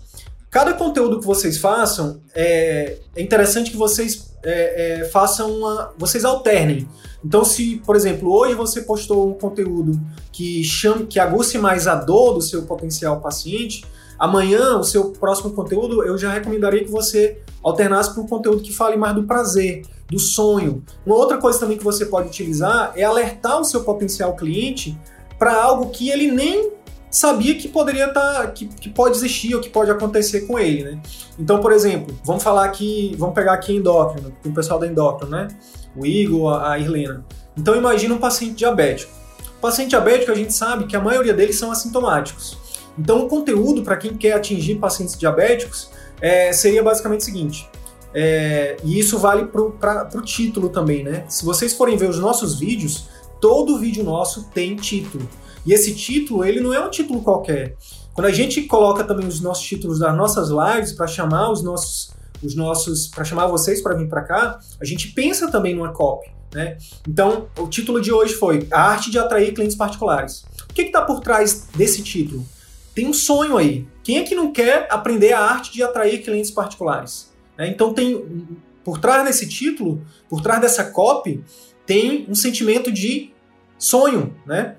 Cada 0.49 0.73
conteúdo 0.73 1.19
que 1.19 1.25
vocês 1.25 1.57
façam, 1.57 2.21
é, 2.33 2.97
é 3.15 3.21
interessante 3.21 3.69
que 3.69 3.77
vocês 3.77 4.29
é, 4.43 5.01
é, 5.01 5.05
façam 5.05 5.51
uma. 5.51 5.93
vocês 5.97 6.25
alternem. 6.25 6.87
Então, 7.23 7.43
se, 7.43 7.81
por 7.85 7.95
exemplo, 7.95 8.31
hoje 8.31 8.55
você 8.55 8.81
postou 8.81 9.29
um 9.29 9.33
conteúdo 9.33 9.99
que 10.31 10.63
chame, 10.63 11.05
que 11.05 11.19
aguce 11.19 11.57
mais 11.57 11.87
a 11.87 11.95
dor 11.95 12.33
do 12.33 12.41
seu 12.41 12.63
potencial 12.63 13.19
paciente, 13.19 13.85
amanhã 14.19 14.77
o 14.77 14.83
seu 14.83 15.11
próximo 15.11 15.51
conteúdo 15.51 16.03
eu 16.03 16.17
já 16.17 16.31
recomendaria 16.31 16.83
que 16.83 16.91
você 16.91 17.41
alternasse 17.63 18.13
para 18.13 18.21
um 18.21 18.27
conteúdo 18.27 18.61
que 18.61 18.73
fale 18.73 18.97
mais 18.97 19.15
do 19.15 19.23
prazer, 19.23 19.85
do 20.07 20.19
sonho. 20.19 20.83
Uma 21.05 21.15
outra 21.15 21.37
coisa 21.37 21.59
também 21.59 21.77
que 21.77 21.83
você 21.83 22.05
pode 22.05 22.27
utilizar 22.27 22.91
é 22.95 23.03
alertar 23.03 23.59
o 23.59 23.63
seu 23.63 23.83
potencial 23.83 24.35
cliente 24.35 24.97
para 25.37 25.61
algo 25.61 25.89
que 25.89 26.09
ele 26.09 26.29
nem 26.31 26.71
sabia 27.09 27.55
que 27.55 27.67
poderia 27.67 28.07
estar, 28.07 28.41
tá, 28.41 28.47
que, 28.47 28.67
que 28.67 28.89
pode 28.89 29.17
existir 29.17 29.55
ou 29.55 29.61
que 29.61 29.69
pode 29.69 29.89
acontecer 29.89 30.41
com 30.41 30.59
ele, 30.59 30.83
né? 30.83 31.01
Então, 31.39 31.59
por 31.59 31.71
exemplo, 31.71 32.15
vamos 32.23 32.43
falar 32.43 32.65
aqui, 32.65 33.15
vamos 33.17 33.33
pegar 33.33 33.53
aqui 33.53 33.75
endócrino, 33.75 34.31
o 34.45 34.51
pessoal 34.51 34.79
da 34.79 34.87
endócrino, 34.87 35.31
né? 35.31 35.47
O 35.95 36.05
Igor, 36.05 36.61
a 36.61 36.77
Irlena. 36.77 37.25
Então, 37.57 37.75
imagina 37.75 38.13
um 38.13 38.19
paciente 38.19 38.55
diabético. 38.55 39.11
O 39.57 39.61
paciente 39.61 39.89
diabético, 39.89 40.31
a 40.31 40.35
gente 40.35 40.53
sabe 40.53 40.85
que 40.85 40.95
a 40.95 41.01
maioria 41.01 41.33
deles 41.33 41.57
são 41.57 41.71
assintomáticos. 41.71 42.57
Então, 42.99 43.25
o 43.25 43.29
conteúdo 43.29 43.81
para 43.81 43.95
quem 43.95 44.13
quer 44.15 44.33
atingir 44.33 44.75
pacientes 44.75 45.17
diabéticos 45.17 45.89
é, 46.19 46.51
seria 46.51 46.83
basicamente 46.83 47.21
o 47.21 47.23
seguinte: 47.23 47.69
é, 48.13 48.75
e 48.83 48.99
isso 48.99 49.17
vale 49.17 49.45
para 49.45 50.09
o 50.13 50.21
título 50.21 50.69
também, 50.69 51.03
né? 51.03 51.23
Se 51.29 51.45
vocês 51.45 51.73
forem 51.73 51.95
ver 51.95 52.09
os 52.09 52.19
nossos 52.19 52.59
vídeos, 52.59 53.07
todo 53.39 53.79
vídeo 53.79 54.03
nosso 54.03 54.49
tem 54.49 54.75
título. 54.75 55.27
E 55.65 55.73
esse 55.73 55.95
título, 55.95 56.43
ele 56.43 56.59
não 56.59 56.73
é 56.73 56.85
um 56.85 56.89
título 56.89 57.21
qualquer. 57.21 57.75
Quando 58.13 58.27
a 58.27 58.31
gente 58.31 58.63
coloca 58.63 59.03
também 59.03 59.25
os 59.25 59.39
nossos 59.39 59.63
títulos 59.63 59.99
das 59.99 60.15
nossas 60.15 60.49
lives 60.49 60.91
para 60.91 61.07
chamar 61.07 61.51
os 61.51 61.63
nossos, 61.63 62.11
os 62.43 62.53
nossos, 62.53 63.07
para 63.07 63.23
chamar 63.23 63.47
vocês 63.47 63.81
para 63.81 63.95
vir 63.95 64.09
para 64.09 64.23
cá, 64.23 64.59
a 64.81 64.85
gente 64.85 65.09
pensa 65.09 65.49
também 65.49 65.73
numa 65.73 65.93
copy, 65.93 66.29
né? 66.53 66.77
Então, 67.07 67.47
o 67.57 67.67
título 67.67 68.01
de 68.01 68.11
hoje 68.11 68.33
foi 68.33 68.67
A 68.71 68.81
Arte 68.81 69.09
de 69.09 69.17
Atrair 69.17 69.53
Clientes 69.53 69.77
Particulares. 69.77 70.43
O 70.69 70.73
que 70.73 70.81
está 70.81 71.01
por 71.01 71.21
trás 71.21 71.67
desse 71.75 72.03
título? 72.03 72.45
Tem 72.93 73.07
um 73.07 73.13
sonho 73.13 73.57
aí. 73.57 73.87
Quem 74.03 74.17
é 74.17 74.23
que 74.23 74.35
não 74.35 74.51
quer 74.51 74.87
aprender 74.89 75.33
a 75.33 75.41
arte 75.41 75.71
de 75.71 75.83
atrair 75.83 76.23
clientes 76.23 76.51
particulares? 76.51 77.31
Né? 77.57 77.67
Então 77.67 77.93
tem 77.93 78.47
por 78.83 78.97
trás 78.97 79.23
desse 79.23 79.47
título, 79.47 80.01
por 80.27 80.41
trás 80.41 80.61
dessa 80.61 80.85
copy, 80.85 81.43
tem 81.85 82.25
um 82.27 82.35
sentimento 82.35 82.91
de 82.91 83.31
sonho, 83.77 84.35
né? 84.45 84.75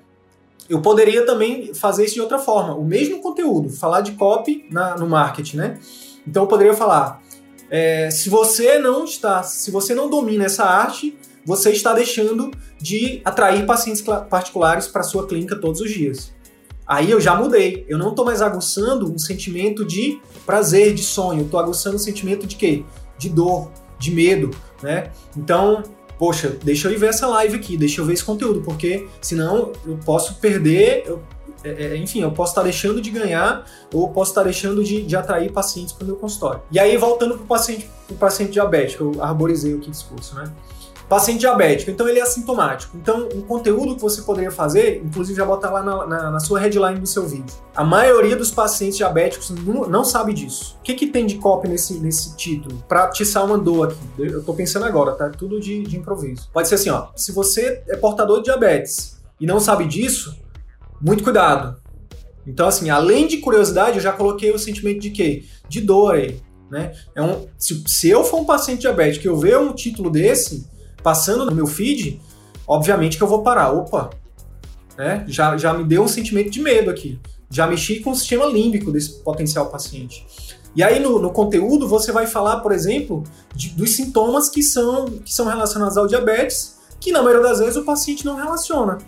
Eu 0.69 0.81
poderia 0.81 1.25
também 1.25 1.73
fazer 1.73 2.05
isso 2.05 2.15
de 2.15 2.21
outra 2.21 2.39
forma, 2.39 2.75
o 2.75 2.83
mesmo 2.83 3.21
conteúdo, 3.21 3.69
falar 3.69 4.01
de 4.01 4.13
copy 4.13 4.65
na, 4.71 4.95
no 4.95 5.07
marketing, 5.07 5.57
né? 5.57 5.79
Então 6.25 6.43
eu 6.43 6.47
poderia 6.47 6.73
falar, 6.73 7.21
é, 7.69 8.09
se 8.09 8.29
você 8.29 8.79
não 8.79 9.03
está, 9.03 9.43
se 9.43 9.71
você 9.71 9.93
não 9.93 10.09
domina 10.09 10.45
essa 10.45 10.63
arte, 10.63 11.17
você 11.45 11.71
está 11.71 11.93
deixando 11.93 12.51
de 12.77 13.21
atrair 13.25 13.65
pacientes 13.65 14.01
particulares 14.01 14.87
para 14.87 15.03
sua 15.03 15.27
clínica 15.27 15.55
todos 15.55 15.81
os 15.81 15.89
dias. 15.89 16.33
Aí 16.85 17.09
eu 17.09 17.21
já 17.21 17.35
mudei. 17.35 17.85
Eu 17.87 17.97
não 17.97 18.09
estou 18.09 18.25
mais 18.25 18.41
aguçando 18.41 19.11
um 19.11 19.17
sentimento 19.17 19.85
de 19.85 20.19
prazer, 20.45 20.93
de 20.93 21.03
sonho. 21.03 21.43
Estou 21.43 21.59
aguçando 21.59 21.95
um 21.95 21.99
sentimento 21.99 22.45
de 22.45 22.55
quê? 22.55 22.83
De 23.17 23.29
dor, 23.29 23.71
de 23.99 24.11
medo, 24.11 24.51
né? 24.81 25.11
Então, 25.37 25.83
poxa, 26.17 26.57
deixa 26.63 26.87
eu 26.87 26.91
ir 26.91 26.97
ver 26.97 27.09
essa 27.09 27.27
live 27.27 27.55
aqui, 27.55 27.77
deixa 27.77 28.01
eu 28.01 28.05
ver 28.05 28.13
esse 28.13 28.23
conteúdo, 28.23 28.61
porque 28.61 29.07
senão 29.21 29.71
eu 29.85 29.97
posso 30.03 30.35
perder, 30.35 31.03
eu, 31.05 31.21
é, 31.63 31.85
é 31.85 31.97
enfim, 31.97 32.21
eu 32.21 32.31
posso 32.31 32.51
estar 32.51 32.63
deixando 32.63 32.99
de 33.01 33.09
ganhar 33.09 33.65
ou 33.93 34.09
posso 34.09 34.31
estar 34.31 34.43
deixando 34.43 34.83
de, 34.83 35.03
de 35.03 35.15
atrair 35.15 35.51
pacientes 35.51 35.93
para 35.93 36.03
o 36.03 36.07
meu 36.07 36.15
consultório. 36.15 36.61
E 36.71 36.79
aí, 36.79 36.97
voltando 36.97 37.35
para 37.35 37.43
o 37.43 37.47
paciente, 37.47 37.89
paciente 38.19 38.51
diabético, 38.51 39.03
eu 39.15 39.23
arborizei 39.23 39.73
aqui 39.73 39.87
o 39.87 39.91
discurso, 39.91 40.35
né? 40.35 40.51
Paciente 41.11 41.41
diabético, 41.41 41.91
então 41.91 42.07
ele 42.07 42.19
é 42.19 42.21
assintomático. 42.21 42.95
Então, 42.95 43.27
um 43.35 43.41
conteúdo 43.41 43.95
que 43.95 44.01
você 44.01 44.21
poderia 44.21 44.49
fazer, 44.49 45.01
inclusive 45.03 45.37
já 45.37 45.45
botar 45.45 45.69
lá 45.69 45.83
na, 45.83 46.07
na, 46.07 46.31
na, 46.31 46.39
sua 46.39 46.57
headline 46.57 47.01
do 47.01 47.05
seu 47.05 47.27
vídeo. 47.27 47.53
A 47.75 47.83
maioria 47.83 48.33
dos 48.33 48.49
pacientes 48.49 48.95
diabéticos 48.95 49.49
não, 49.49 49.89
não 49.89 50.05
sabe 50.05 50.33
disso. 50.33 50.77
O 50.79 50.83
que, 50.83 50.93
que 50.93 51.07
tem 51.07 51.25
de 51.25 51.35
copy 51.35 51.67
nesse, 51.67 51.95
nesse 51.95 52.37
título? 52.37 52.81
Pra 52.87 53.03
atiçar 53.03 53.45
uma 53.45 53.57
dor 53.57 53.89
aqui. 53.89 54.31
Eu 54.31 54.41
tô 54.41 54.53
pensando 54.53 54.85
agora, 54.85 55.11
tá? 55.11 55.29
Tudo 55.29 55.59
de, 55.59 55.83
de 55.83 55.97
improviso. 55.97 56.49
Pode 56.53 56.69
ser 56.69 56.75
assim, 56.75 56.89
ó. 56.89 57.09
Se 57.13 57.33
você 57.33 57.83
é 57.89 57.97
portador 57.97 58.37
de 58.37 58.45
diabetes 58.45 59.21
e 59.37 59.45
não 59.45 59.59
sabe 59.59 59.85
disso, 59.87 60.39
muito 61.01 61.25
cuidado. 61.25 61.75
Então, 62.47 62.69
assim, 62.69 62.89
além 62.89 63.27
de 63.27 63.39
curiosidade, 63.39 63.97
eu 63.97 64.01
já 64.01 64.13
coloquei 64.13 64.49
o 64.53 64.57
sentimento 64.57 65.01
de 65.01 65.09
quê? 65.09 65.43
De 65.67 65.81
dor 65.81 66.15
aí. 66.15 66.39
Né? 66.71 66.93
É 67.13 67.21
um, 67.21 67.47
se, 67.57 67.83
se 67.85 68.09
eu 68.09 68.23
for 68.23 68.39
um 68.39 68.45
paciente 68.45 68.79
diabético 68.79 69.27
e 69.27 69.27
eu 69.27 69.35
ver 69.35 69.59
um 69.59 69.73
título 69.73 70.09
desse 70.09 70.70
passando 71.03 71.45
no 71.45 71.53
meu 71.53 71.67
feed, 71.67 72.21
obviamente 72.67 73.17
que 73.17 73.23
eu 73.23 73.27
vou 73.27 73.43
parar. 73.43 73.71
Opa, 73.71 74.09
né? 74.97 75.23
já, 75.27 75.57
já 75.57 75.73
me 75.73 75.83
deu 75.83 76.03
um 76.03 76.07
sentimento 76.07 76.49
de 76.49 76.61
medo 76.61 76.89
aqui. 76.89 77.19
Já 77.49 77.67
mexi 77.67 77.99
com 77.99 78.11
o 78.11 78.15
sistema 78.15 78.45
límbico 78.45 78.91
desse 78.91 79.19
potencial 79.23 79.67
paciente. 79.67 80.25
E 80.75 80.81
aí 80.81 80.99
no, 80.99 81.19
no 81.19 81.31
conteúdo 81.31 81.87
você 81.87 82.11
vai 82.11 82.25
falar, 82.25 82.61
por 82.61 82.71
exemplo, 82.71 83.23
de, 83.53 83.69
dos 83.69 83.95
sintomas 83.95 84.49
que 84.49 84.63
são, 84.63 85.05
que 85.05 85.33
são 85.33 85.45
relacionados 85.45 85.97
ao 85.97 86.07
diabetes, 86.07 86.77
que 86.99 87.11
na 87.11 87.21
maioria 87.21 87.43
das 87.43 87.59
vezes 87.59 87.75
o 87.75 87.83
paciente 87.83 88.25
não 88.25 88.35
relaciona. 88.35 88.99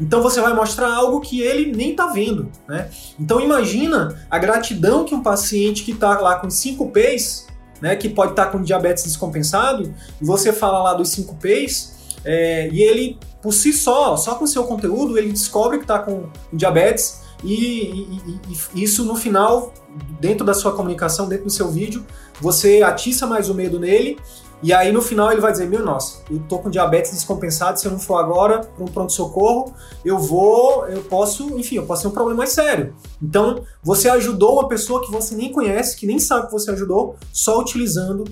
Então 0.00 0.22
você 0.22 0.40
vai 0.40 0.54
mostrar 0.54 0.92
algo 0.92 1.20
que 1.20 1.42
ele 1.42 1.76
nem 1.76 1.90
está 1.90 2.06
vendo, 2.06 2.50
né? 2.66 2.90
Então 3.20 3.40
imagina 3.40 4.26
a 4.30 4.38
gratidão 4.38 5.04
que 5.04 5.14
um 5.14 5.22
paciente 5.22 5.84
que 5.84 5.92
está 5.92 6.18
lá 6.18 6.36
com 6.36 6.48
5 6.48 6.90
P's, 6.90 7.46
né, 7.82 7.96
que 7.96 8.08
pode 8.08 8.30
estar 8.30 8.46
tá 8.46 8.52
com 8.52 8.62
diabetes 8.62 9.02
descompensado, 9.02 9.92
e 10.20 10.24
você 10.24 10.52
fala 10.52 10.80
lá 10.80 10.94
dos 10.94 11.08
5 11.08 11.34
P's, 11.34 11.92
é, 12.24 12.68
e 12.70 12.80
ele, 12.80 13.18
por 13.42 13.52
si 13.52 13.72
só, 13.72 14.16
só 14.16 14.36
com 14.36 14.44
o 14.44 14.48
seu 14.48 14.62
conteúdo, 14.62 15.18
ele 15.18 15.32
descobre 15.32 15.78
que 15.78 15.84
está 15.84 15.98
com 15.98 16.26
diabetes, 16.52 17.20
e, 17.42 17.54
e, 17.54 18.40
e, 18.76 18.84
isso 18.84 19.04
no 19.04 19.16
final, 19.16 19.74
dentro 20.20 20.46
da 20.46 20.54
sua 20.54 20.72
comunicação, 20.72 21.28
dentro 21.28 21.46
do 21.46 21.50
seu 21.50 21.68
vídeo, 21.68 22.06
você 22.40 22.82
atiça 22.82 23.26
mais 23.26 23.50
o 23.50 23.54
medo 23.54 23.80
nele 23.80 24.16
e 24.62 24.72
aí 24.72 24.92
no 24.92 25.02
final 25.02 25.32
ele 25.32 25.40
vai 25.40 25.50
dizer: 25.50 25.68
Meu, 25.68 25.84
nossa, 25.84 26.22
eu 26.30 26.38
tô 26.48 26.58
com 26.58 26.70
diabetes 26.70 27.10
descompensado, 27.12 27.80
se 27.80 27.86
eu 27.86 27.92
não 27.92 27.98
for 27.98 28.16
agora 28.16 28.60
para 28.60 28.84
um 28.84 28.86
pronto-socorro, 28.86 29.74
eu 30.04 30.18
vou, 30.18 30.86
eu 30.86 31.02
posso, 31.02 31.58
enfim, 31.58 31.76
eu 31.76 31.86
posso 31.86 32.02
ter 32.02 32.08
um 32.08 32.12
problema 32.12 32.38
mais 32.38 32.50
sério. 32.50 32.94
Então, 33.20 33.64
você 33.82 34.08
ajudou 34.08 34.54
uma 34.54 34.68
pessoa 34.68 35.04
que 35.04 35.10
você 35.10 35.34
nem 35.34 35.50
conhece, 35.50 35.96
que 35.96 36.06
nem 36.06 36.18
sabe 36.18 36.46
que 36.46 36.52
você 36.52 36.70
ajudou, 36.70 37.16
só 37.32 37.58
utilizando 37.58 38.24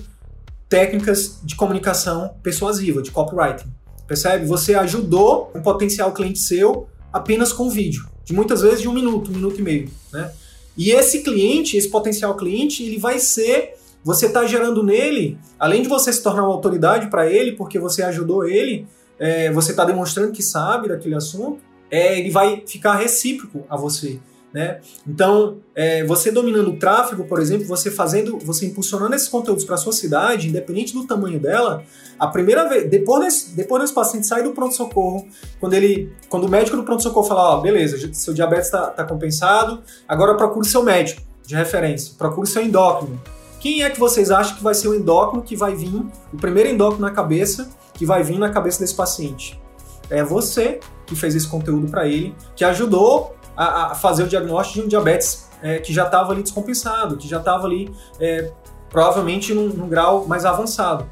técnicas 0.69 1.39
de 1.43 1.55
comunicação 1.55 2.33
persuasiva, 2.41 3.01
de 3.01 3.11
copywriting. 3.11 3.69
Percebe? 4.07 4.45
Você 4.45 4.73
ajudou 4.75 5.51
um 5.53 5.61
potencial 5.61 6.13
cliente 6.13 6.39
seu 6.39 6.87
apenas 7.11 7.51
com 7.51 7.69
vídeo, 7.69 8.07
de 8.23 8.33
muitas 8.33 8.61
vezes 8.61 8.81
de 8.81 8.87
um 8.87 8.93
minuto, 8.93 9.31
um 9.31 9.33
minuto 9.35 9.59
e 9.59 9.61
meio, 9.61 9.89
né? 10.13 10.31
E 10.77 10.91
esse 10.91 11.21
cliente, 11.21 11.75
esse 11.75 11.89
potencial 11.89 12.35
cliente, 12.35 12.83
ele 12.83 12.97
vai 12.97 13.19
ser 13.19 13.73
você 14.03 14.27
está 14.27 14.45
gerando 14.45 14.83
nele, 14.83 15.37
além 15.59 15.81
de 15.81 15.87
você 15.87 16.11
se 16.11 16.23
tornar 16.23 16.43
uma 16.43 16.53
autoridade 16.53 17.07
para 17.09 17.29
ele, 17.29 17.53
porque 17.53 17.77
você 17.77 18.03
ajudou 18.03 18.47
ele, 18.47 18.87
é, 19.19 19.51
você 19.51 19.71
está 19.71 19.85
demonstrando 19.85 20.31
que 20.31 20.41
sabe 20.41 20.89
daquele 20.89 21.15
assunto, 21.15 21.59
é, 21.89 22.19
ele 22.19 22.31
vai 22.31 22.63
ficar 22.65 22.95
recíproco 22.95 23.63
a 23.69 23.77
você. 23.77 24.19
Né? 24.53 24.81
Então, 25.07 25.59
é, 25.73 26.03
você 26.03 26.29
dominando 26.29 26.71
o 26.71 26.77
tráfego, 26.77 27.23
por 27.23 27.39
exemplo, 27.39 27.65
você 27.65 27.89
fazendo, 27.89 28.37
você 28.39 28.65
impulsionando 28.65 29.15
esses 29.15 29.29
conteúdos 29.29 29.63
para 29.63 29.77
sua 29.77 29.93
cidade, 29.93 30.49
independente 30.49 30.93
do 30.93 31.07
tamanho 31.07 31.39
dela, 31.39 31.83
a 32.19 32.27
primeira 32.27 32.67
vez, 32.67 32.89
depois 32.89 33.23
desse, 33.23 33.55
depois 33.55 33.81
desse 33.81 33.93
paciente 33.93 34.27
sair 34.27 34.43
do 34.43 34.51
pronto 34.51 34.75
socorro, 34.75 35.25
quando 35.59 35.73
ele, 35.73 36.11
quando 36.27 36.45
o 36.45 36.49
médico 36.49 36.75
do 36.75 36.83
pronto 36.83 37.01
socorro 37.01 37.25
falar, 37.25 37.57
ó, 37.57 37.61
beleza, 37.61 38.09
seu 38.13 38.33
diabetes 38.33 38.65
está 38.65 38.87
tá 38.87 39.05
compensado, 39.05 39.81
agora 40.05 40.35
procure 40.35 40.67
seu 40.67 40.83
médico 40.83 41.21
de 41.47 41.55
referência, 41.55 42.13
procure 42.17 42.45
seu 42.45 42.61
endócrino, 42.61 43.21
quem 43.61 43.83
é 43.83 43.89
que 43.91 43.99
vocês 43.99 44.31
acham 44.31 44.55
que 44.57 44.63
vai 44.63 44.73
ser 44.73 44.87
o 44.87 44.95
endócrino 44.95 45.43
que 45.43 45.55
vai 45.55 45.75
vir, 45.75 46.03
o 46.33 46.37
primeiro 46.37 46.67
endócrino 46.67 47.05
na 47.05 47.11
cabeça, 47.11 47.69
que 47.93 48.07
vai 48.07 48.23
vir 48.23 48.39
na 48.39 48.49
cabeça 48.49 48.79
desse 48.79 48.95
paciente? 48.95 49.61
É 50.09 50.23
você 50.23 50.79
que 51.05 51.15
fez 51.15 51.35
esse 51.35 51.47
conteúdo 51.47 51.87
para 51.87 52.07
ele, 52.07 52.35
que 52.55 52.65
ajudou 52.65 53.35
a, 53.55 53.91
a, 53.91 53.95
fazer 53.95 54.23
o 54.23 54.27
diagnóstico 54.27 54.79
de 54.79 54.85
um 54.85 54.87
diabetes 54.87 55.47
é, 55.61 55.77
que 55.77 55.93
já 55.93 56.05
estava 56.05 56.31
ali 56.31 56.41
descompensado, 56.41 57.17
que 57.17 57.27
já 57.27 57.37
estava 57.37 57.67
ali 57.67 57.93
é, 58.19 58.51
provavelmente 58.89 59.53
num, 59.53 59.67
num 59.67 59.87
grau 59.87 60.25
mais 60.25 60.43
avançado. 60.43 61.07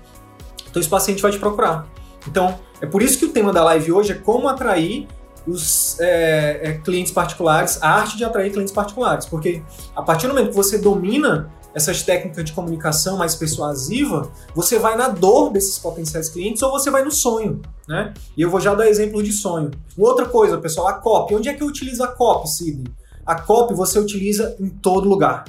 Então 0.68 0.80
esse 0.80 0.90
paciente 0.90 1.22
vai 1.22 1.32
te 1.32 1.38
procurar. 1.38 1.88
Então 2.28 2.58
é 2.82 2.88
por 2.88 3.04
isso 3.04 3.20
que 3.20 3.26
o 3.26 3.30
tema 3.30 3.54
da 3.54 3.64
live 3.64 3.92
hoje 3.92 4.14
é 4.14 4.16
como 4.16 4.48
atrair 4.48 5.08
os 5.46 6.00
é, 6.00 6.60
é, 6.64 6.74
clientes 6.80 7.12
particulares, 7.12 7.78
a 7.80 7.92
arte 7.92 8.18
de 8.18 8.26
atrair 8.26 8.52
clientes 8.52 8.74
particulares, 8.74 9.28
porque 9.28 9.62
a 9.96 10.02
partir 10.02 10.28
do 10.28 10.34
momento 10.34 10.50
que 10.50 10.56
você 10.56 10.80
domina 10.80 11.52
essas 11.74 12.02
técnicas 12.02 12.46
de 12.46 12.54
comunicação 12.54 13.18
mais 13.18 13.36
persuasiva, 13.36 14.32
você 14.56 14.80
vai 14.80 14.96
na 14.96 15.08
dor 15.08 15.52
desses 15.52 15.78
potenciais 15.78 16.30
clientes 16.30 16.62
ou 16.62 16.72
você 16.72 16.90
vai 16.90 17.04
no 17.04 17.12
sonho, 17.12 17.62
né? 17.88 18.14
E 18.36 18.42
eu 18.42 18.50
vou 18.50 18.60
já 18.60 18.74
dar 18.74 18.88
exemplo 18.88 19.22
de 19.22 19.32
sonho. 19.32 19.72
Outra 19.98 20.26
coisa, 20.26 20.58
pessoal, 20.58 20.88
a 20.88 20.94
copy. 20.94 21.36
Onde 21.36 21.50
é 21.50 21.54
que 21.54 21.62
eu 21.62 21.68
utilizo 21.68 22.04
a 22.04 22.08
copy, 22.08 22.50
Sidney? 22.50 22.92
A 23.26 23.36
copy 23.36 23.74
você 23.74 24.00
utiliza 24.00 24.56
em 24.60 24.70
todo 24.70 25.08
lugar. 25.08 25.46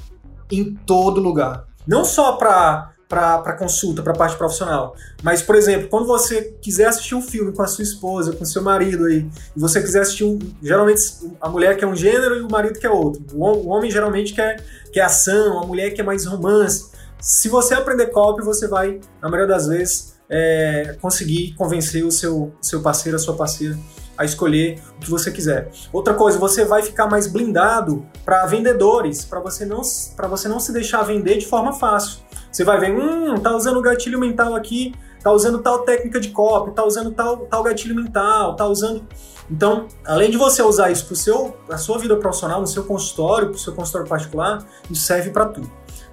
Em 0.51 0.75
todo 0.75 1.21
lugar. 1.21 1.67
Não 1.87 2.05
só 2.05 2.33
para 2.33 2.93
para 3.11 3.55
consulta, 3.55 4.03
para 4.05 4.13
parte 4.13 4.37
profissional. 4.37 4.95
Mas, 5.21 5.43
por 5.43 5.57
exemplo, 5.57 5.89
quando 5.89 6.07
você 6.07 6.55
quiser 6.63 6.87
assistir 6.87 7.17
um 7.17 7.21
filme 7.21 7.53
com 7.53 7.61
a 7.61 7.67
sua 7.67 7.83
esposa, 7.83 8.33
com 8.33 8.45
seu 8.45 8.63
marido 8.63 9.07
aí, 9.07 9.27
e 9.57 9.61
você 9.61 9.81
quiser 9.81 10.03
assistir 10.03 10.23
um. 10.23 10.39
Geralmente 10.63 11.03
a 11.41 11.49
mulher 11.49 11.77
quer 11.77 11.87
um 11.87 11.97
gênero 11.97 12.37
e 12.37 12.43
o 12.43 12.49
marido 12.49 12.79
quer 12.79 12.89
outro. 12.89 13.21
O 13.35 13.69
homem 13.69 13.91
geralmente 13.91 14.33
quer, 14.33 14.63
quer 14.93 15.01
ação, 15.01 15.61
a 15.61 15.67
mulher 15.67 15.91
quer 15.91 16.05
mais 16.05 16.25
romance. 16.25 16.93
Se 17.21 17.49
você 17.49 17.75
aprender 17.75 18.07
copy, 18.07 18.45
você 18.45 18.69
vai, 18.69 19.01
na 19.21 19.29
maioria 19.29 19.53
das 19.53 19.67
vezes, 19.67 20.15
é, 20.29 20.97
conseguir 21.03 21.55
convencer 21.55 22.05
o 22.05 22.13
seu, 22.13 22.53
seu 22.63 22.81
parceiro, 22.81 23.17
a 23.17 23.21
sua 23.21 23.35
parceira 23.35 23.77
a 24.17 24.25
escolher 24.27 24.79
o 24.99 25.01
que 25.01 25.11
você 25.11 25.31
quiser. 25.31 25.71
Outra 25.91 26.13
coisa, 26.13 26.39
você 26.39 26.63
vai 26.63 26.83
ficar 26.83 27.07
mais 27.07 27.27
blindado 27.27 28.07
para 28.23 28.45
vendedores, 28.45 29.25
para 29.25 29.41
você 29.41 29.65
não 29.65 29.81
para 30.15 30.29
você 30.29 30.47
não 30.47 30.61
se 30.61 30.75
deixar 30.75 31.03
vender 31.03 31.39
de 31.39 31.47
forma 31.47 31.73
fácil. 31.73 32.21
Você 32.51 32.65
vai 32.65 32.81
ver, 32.81 32.93
hum, 32.93 33.37
tá 33.37 33.55
usando 33.55 33.81
gatilho 33.81 34.19
mental 34.19 34.55
aqui, 34.55 34.95
tá 35.23 35.31
usando 35.31 35.59
tal 35.59 35.81
técnica 35.81 36.19
de 36.19 36.31
copy, 36.31 36.73
tá 36.73 36.85
usando 36.85 37.13
tal, 37.13 37.39
tal 37.47 37.63
gatilho 37.63 37.95
mental, 37.95 38.57
tá 38.57 38.67
usando. 38.67 39.07
Então, 39.51 39.87
além 40.05 40.31
de 40.31 40.37
você 40.37 40.63
usar 40.63 40.91
isso 40.91 41.07
para 41.07 41.17
seu, 41.17 41.57
a 41.69 41.77
sua 41.77 41.99
vida 41.99 42.17
profissional, 42.17 42.61
no 42.61 42.67
seu 42.67 42.85
consultório, 42.85 43.49
para 43.49 43.57
o 43.57 43.59
seu 43.59 43.75
consultório 43.75 44.09
particular, 44.09 44.65
isso 44.91 45.03
serve 45.03 45.31
para 45.31 45.47
tudo. 45.47 45.71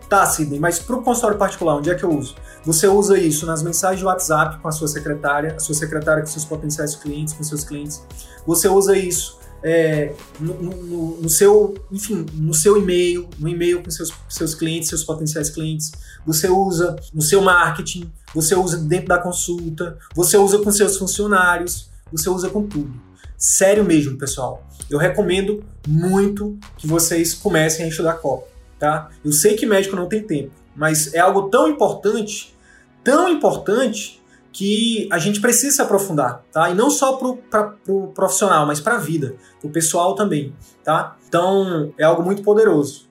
Tá, 0.10 0.26
Sidney, 0.26 0.58
mas 0.58 0.80
para 0.80 0.96
o 0.96 1.04
consultório 1.04 1.38
particular, 1.38 1.76
onde 1.76 1.90
é 1.90 1.96
que 1.96 2.04
eu 2.04 2.10
uso? 2.10 2.36
Você 2.64 2.88
usa 2.88 3.18
isso 3.18 3.46
nas 3.46 3.62
mensagens 3.62 4.00
de 4.00 4.06
WhatsApp 4.06 4.58
com 4.62 4.68
a 4.68 4.72
sua 4.72 4.88
secretária, 4.88 5.56
a 5.56 5.60
sua 5.60 5.76
secretária 5.76 6.22
com 6.22 6.28
seus 6.28 6.46
potenciais 6.46 6.96
clientes, 6.96 7.34
com 7.34 7.44
seus 7.44 7.64
clientes. 7.66 8.06
Você 8.46 8.70
usa 8.70 8.98
isso 8.98 9.38
é, 9.68 10.14
no, 10.40 10.54
no, 10.64 11.22
no, 11.22 11.30
seu, 11.30 11.76
enfim, 11.92 12.26
no 12.36 12.54
seu 12.54 12.78
e-mail, 12.78 13.30
no 13.38 13.50
e-mail 13.50 13.84
com 13.84 13.92
seus, 13.92 14.14
seus 14.30 14.56
clientes, 14.56 14.88
seus 14.88 15.04
potenciais 15.04 15.50
clientes. 15.50 15.92
Você 16.26 16.48
usa 16.48 16.96
no 17.14 17.22
seu 17.22 17.42
marketing, 17.42 18.10
você 18.34 18.56
usa 18.56 18.78
dentro 18.78 19.10
da 19.10 19.18
consulta, 19.18 19.98
você 20.16 20.38
usa 20.38 20.60
com 20.60 20.72
seus 20.72 20.98
funcionários, 20.98 21.90
você 22.10 22.30
usa 22.30 22.50
com 22.50 22.66
tudo. 22.66 22.94
Sério 23.38 23.84
mesmo, 23.84 24.18
pessoal. 24.18 24.66
Eu 24.90 24.98
recomendo 24.98 25.62
muito 25.86 26.58
que 26.78 26.88
vocês 26.88 27.34
comecem 27.34 27.86
a 27.86 27.90
estudar 27.90 28.14
copy, 28.14 28.50
tá? 28.80 29.10
Eu 29.24 29.34
sei 29.34 29.58
que 29.58 29.66
médico 29.66 29.98
não 29.98 30.08
tem 30.08 30.24
tempo, 30.24 30.52
mas 30.74 31.14
é 31.14 31.20
algo 31.20 31.50
tão 31.50 31.68
importante, 31.68 32.56
tão 33.04 33.28
importante 33.28 34.22
que 34.52 35.08
a 35.12 35.18
gente 35.18 35.40
precisa 35.40 35.76
se 35.76 35.82
aprofundar, 35.82 36.44
tá? 36.52 36.70
E 36.70 36.74
não 36.74 36.90
só 36.90 37.14
para 37.14 37.28
o 37.28 37.38
pro 37.38 38.08
profissional, 38.08 38.66
mas 38.66 38.80
para 38.80 38.96
a 38.96 39.00
vida, 39.00 39.36
para 39.60 39.68
o 39.68 39.72
pessoal 39.72 40.16
também, 40.16 40.54
tá? 40.84 41.16
Então 41.28 41.94
é 41.98 42.04
algo 42.04 42.24
muito 42.24 42.42
poderoso. 42.42 43.08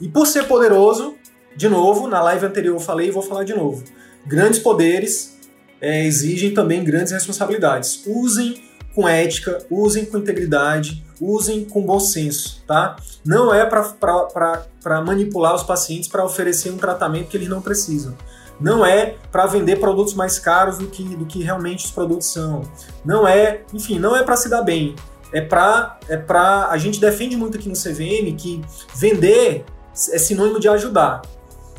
E 0.00 0.08
por 0.08 0.26
ser 0.26 0.46
poderoso, 0.46 1.14
de 1.56 1.68
novo, 1.68 2.08
na 2.08 2.22
live 2.22 2.46
anterior 2.46 2.76
eu 2.76 2.80
falei 2.80 3.08
e 3.08 3.10
vou 3.10 3.22
falar 3.22 3.44
de 3.44 3.54
novo. 3.54 3.82
Grandes 4.26 4.58
poderes 4.58 5.38
é, 5.80 6.04
exigem 6.04 6.52
também 6.52 6.84
grandes 6.84 7.12
responsabilidades. 7.12 8.02
Usem 8.06 8.62
com 8.94 9.08
ética, 9.08 9.58
usem 9.70 10.04
com 10.04 10.18
integridade, 10.18 11.04
usem 11.20 11.64
com 11.64 11.82
bom 11.82 11.98
senso, 11.98 12.62
tá? 12.66 12.96
Não 13.24 13.54
é 13.54 13.64
para 13.64 15.00
manipular 15.00 15.54
os 15.54 15.62
pacientes 15.62 16.08
para 16.08 16.24
oferecer 16.24 16.70
um 16.70 16.76
tratamento 16.76 17.28
que 17.28 17.36
eles 17.36 17.48
não 17.48 17.62
precisam 17.62 18.14
não 18.62 18.86
é 18.86 19.16
para 19.30 19.46
vender 19.46 19.80
produtos 19.80 20.14
mais 20.14 20.38
caros 20.38 20.78
do 20.78 20.86
que, 20.86 21.02
do 21.02 21.26
que 21.26 21.42
realmente 21.42 21.84
os 21.84 21.90
produtos 21.90 22.32
são. 22.32 22.62
Não 23.04 23.26
é, 23.26 23.62
enfim, 23.72 23.98
não 23.98 24.16
é 24.16 24.22
para 24.22 24.36
se 24.36 24.48
dar 24.48 24.62
bem. 24.62 24.94
É 25.32 25.40
para 25.40 25.98
é 26.08 26.16
para 26.16 26.68
a 26.68 26.76
gente 26.76 27.00
defende 27.00 27.36
muito 27.36 27.56
aqui 27.56 27.68
no 27.68 27.74
CVM 27.74 28.36
que 28.36 28.60
vender 28.94 29.64
é 30.10 30.18
sinônimo 30.18 30.60
de 30.60 30.68
ajudar. 30.68 31.22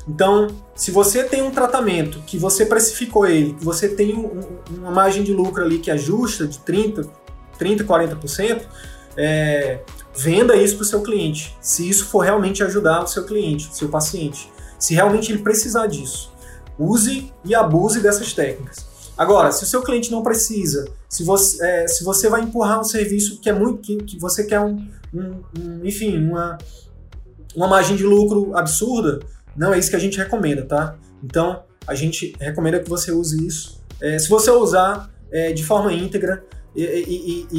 Então, 0.07 0.47
se 0.75 0.91
você 0.91 1.23
tem 1.23 1.41
um 1.41 1.51
tratamento 1.51 2.19
que 2.25 2.37
você 2.37 2.65
precificou 2.65 3.25
ele, 3.25 3.53
que 3.53 3.63
você 3.63 3.87
tem 3.87 4.13
um, 4.13 4.41
uma 4.69 4.91
margem 4.91 5.23
de 5.23 5.31
lucro 5.33 5.63
ali 5.63 5.79
que 5.79 5.89
ajusta 5.89 6.45
de 6.45 6.59
30%, 6.59 7.09
30 7.57 7.83
40%, 7.85 8.61
é, 9.15 9.79
venda 10.15 10.55
isso 10.55 10.75
para 10.75 10.83
o 10.83 10.85
seu 10.85 11.01
cliente. 11.01 11.55
Se 11.61 11.87
isso 11.87 12.07
for 12.07 12.19
realmente 12.19 12.63
ajudar 12.63 13.03
o 13.03 13.07
seu 13.07 13.23
cliente, 13.23 13.69
o 13.69 13.73
seu 13.73 13.87
paciente. 13.87 14.51
Se 14.77 14.93
realmente 14.93 15.31
ele 15.31 15.41
precisar 15.41 15.87
disso. 15.87 16.32
Use 16.77 17.31
e 17.45 17.55
abuse 17.55 17.99
dessas 17.99 18.33
técnicas. 18.33 18.85
Agora, 19.17 19.51
se 19.51 19.63
o 19.63 19.67
seu 19.67 19.81
cliente 19.83 20.11
não 20.11 20.23
precisa, 20.23 20.87
se 21.07 21.23
você, 21.23 21.63
é, 21.65 21.87
se 21.87 22.03
você 22.03 22.27
vai 22.27 22.41
empurrar 22.41 22.79
um 22.79 22.83
serviço 22.83 23.39
que 23.39 23.49
é 23.49 23.53
muito 23.53 23.79
que, 23.79 23.97
que 23.97 24.19
você 24.19 24.43
quer 24.43 24.59
um, 24.59 24.87
um, 25.13 25.43
um, 25.59 25.85
enfim, 25.85 26.17
uma, 26.17 26.57
uma 27.55 27.67
margem 27.67 27.95
de 27.95 28.03
lucro 28.03 28.57
absurda, 28.57 29.19
não 29.55 29.73
é 29.73 29.77
isso 29.77 29.89
que 29.89 29.95
a 29.95 29.99
gente 29.99 30.17
recomenda, 30.17 30.65
tá? 30.65 30.95
Então, 31.23 31.63
a 31.85 31.93
gente 31.93 32.33
recomenda 32.39 32.79
que 32.79 32.89
você 32.89 33.11
use 33.11 33.45
isso. 33.45 33.81
É, 34.01 34.17
se 34.17 34.27
você 34.27 34.49
usar 34.49 35.11
é, 35.31 35.51
de 35.51 35.63
forma 35.63 35.93
íntegra, 35.93 36.43
e, 36.75 36.83
e, 36.83 37.47
e, 37.51 37.57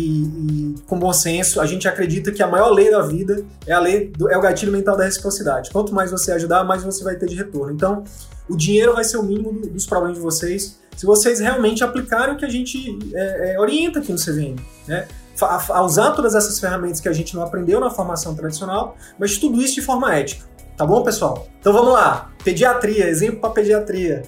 e, 0.73 0.75
com 0.89 0.99
bom 0.99 1.13
senso, 1.13 1.61
a 1.61 1.67
gente 1.67 1.87
acredita 1.87 2.33
que 2.33 2.43
a 2.43 2.49
maior 2.49 2.71
lei 2.71 2.91
da 2.91 3.01
vida 3.01 3.45
é 3.65 3.73
a 3.73 3.79
lei 3.79 4.09
do, 4.09 4.29
é 4.29 4.37
o 4.37 4.41
gatilho 4.41 4.73
mental 4.73 4.97
da 4.97 5.05
reciprocidade. 5.05 5.71
Quanto 5.71 5.95
mais 5.95 6.11
você 6.11 6.33
ajudar, 6.33 6.65
mais 6.65 6.83
você 6.83 7.05
vai 7.05 7.15
ter 7.15 7.27
de 7.27 7.37
retorno. 7.37 7.73
Então, 7.73 8.03
o 8.49 8.57
dinheiro 8.57 8.95
vai 8.95 9.05
ser 9.05 9.17
o 9.17 9.23
mínimo 9.23 9.53
do, 9.53 9.69
dos 9.69 9.87
problemas 9.87 10.17
de 10.17 10.23
vocês 10.23 10.79
se 10.97 11.07
vocês 11.07 11.41
realmente 11.41 11.83
aplicarem 11.83 12.35
o 12.35 12.39
que 12.39 12.45
a 12.45 12.49
gente 12.49 12.99
é, 13.15 13.55
é, 13.55 13.61
orienta 13.61 13.99
aqui 13.99 14.13
no 14.13 14.19
CVM, 14.19 14.57
né? 14.87 15.09
A, 15.41 15.83
usar 15.83 16.13
todas 16.13 16.35
essas 16.35 16.61
ferramentas 16.61 17.01
que 17.01 17.09
a 17.09 17.13
gente 17.13 17.35
não 17.35 17.43
aprendeu 17.43 17.81
na 17.81 17.91
formação 17.91 18.37
tradicional, 18.37 18.97
mas 19.19 19.37
tudo 19.37 19.61
isso 19.61 19.75
de 19.75 19.83
forma 19.83 20.15
ética. 20.15 20.47
Tá 20.77 20.87
bom, 20.87 21.03
pessoal? 21.03 21.49
Então 21.59 21.73
vamos 21.73 21.93
lá. 21.93 22.31
Pediatria, 22.45 23.09
exemplo 23.09 23.41
para 23.41 23.51
pediatria. 23.51 24.23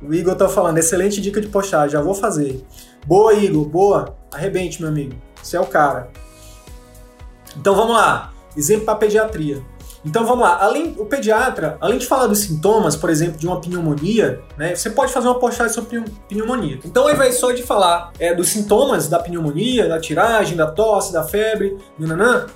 O 0.00 0.14
Igor 0.14 0.36
tá 0.36 0.48
falando, 0.48 0.78
excelente 0.78 1.20
dica 1.20 1.40
de 1.40 1.48
postagem, 1.48 1.90
já 1.90 2.00
vou 2.00 2.14
fazer. 2.14 2.64
Boa, 3.04 3.34
Igor, 3.34 3.64
boa. 3.64 4.16
Arrebente, 4.32 4.80
meu 4.80 4.90
amigo. 4.90 5.14
Você 5.42 5.56
é 5.56 5.60
o 5.60 5.66
cara. 5.66 6.08
Então 7.56 7.74
vamos 7.74 7.94
lá. 7.94 8.32
Exemplo 8.56 8.84
para 8.84 8.94
pediatria. 8.96 9.62
Então 10.04 10.26
vamos 10.26 10.40
lá. 10.40 10.58
Além, 10.60 10.94
o 10.98 11.04
pediatra, 11.04 11.76
além 11.80 11.98
de 11.98 12.06
falar 12.06 12.26
dos 12.26 12.40
sintomas, 12.40 12.96
por 12.96 13.08
exemplo, 13.08 13.38
de 13.38 13.46
uma 13.46 13.60
pneumonia, 13.60 14.40
né, 14.56 14.74
você 14.74 14.90
pode 14.90 15.12
fazer 15.12 15.28
uma 15.28 15.38
postagem 15.38 15.72
sobre 15.72 16.02
pneumonia. 16.28 16.80
Então, 16.84 17.04
ao 17.04 17.10
invés 17.10 17.36
só 17.36 17.52
de 17.52 17.62
falar 17.62 18.12
é, 18.18 18.34
dos 18.34 18.48
sintomas 18.48 19.08
da 19.08 19.18
pneumonia, 19.18 19.88
da 19.88 20.00
tiragem, 20.00 20.56
da 20.56 20.66
tosse, 20.66 21.12
da 21.12 21.22
febre, 21.22 21.76
nananã, 21.98 22.46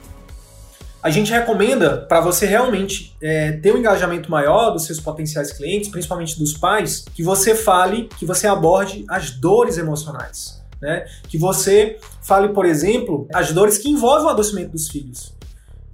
a 1.07 1.11
gente 1.11 1.31
recomenda 1.31 1.99
para 1.99 2.21
você 2.21 2.47
realmente 2.47 3.17
é, 3.23 3.53
ter 3.53 3.73
um 3.73 3.79
engajamento 3.79 4.29
maior 4.29 4.71
dos 4.71 4.87
seus 4.87 4.99
potenciais 4.99 5.53
clientes, 5.53 5.89
principalmente 5.89 6.37
dos 6.37 6.55
pais, 6.55 7.05
que 7.15 7.23
você 7.23 7.55
fale, 7.55 8.09
que 8.19 8.27
você 8.27 8.49
aborde 8.49 9.05
as 9.09 9.31
dores 9.31 9.79
emocionais. 9.79 10.61
Né? 10.83 11.07
Que 11.29 11.39
você 11.39 11.97
fale, 12.23 12.49
por 12.49 12.67
exemplo, 12.67 13.29
as 13.33 13.53
dores 13.53 13.79
que 13.79 13.89
envolvem 13.89 14.27
o 14.27 14.31
adoecimento 14.31 14.73
dos 14.73 14.89
filhos. 14.89 15.36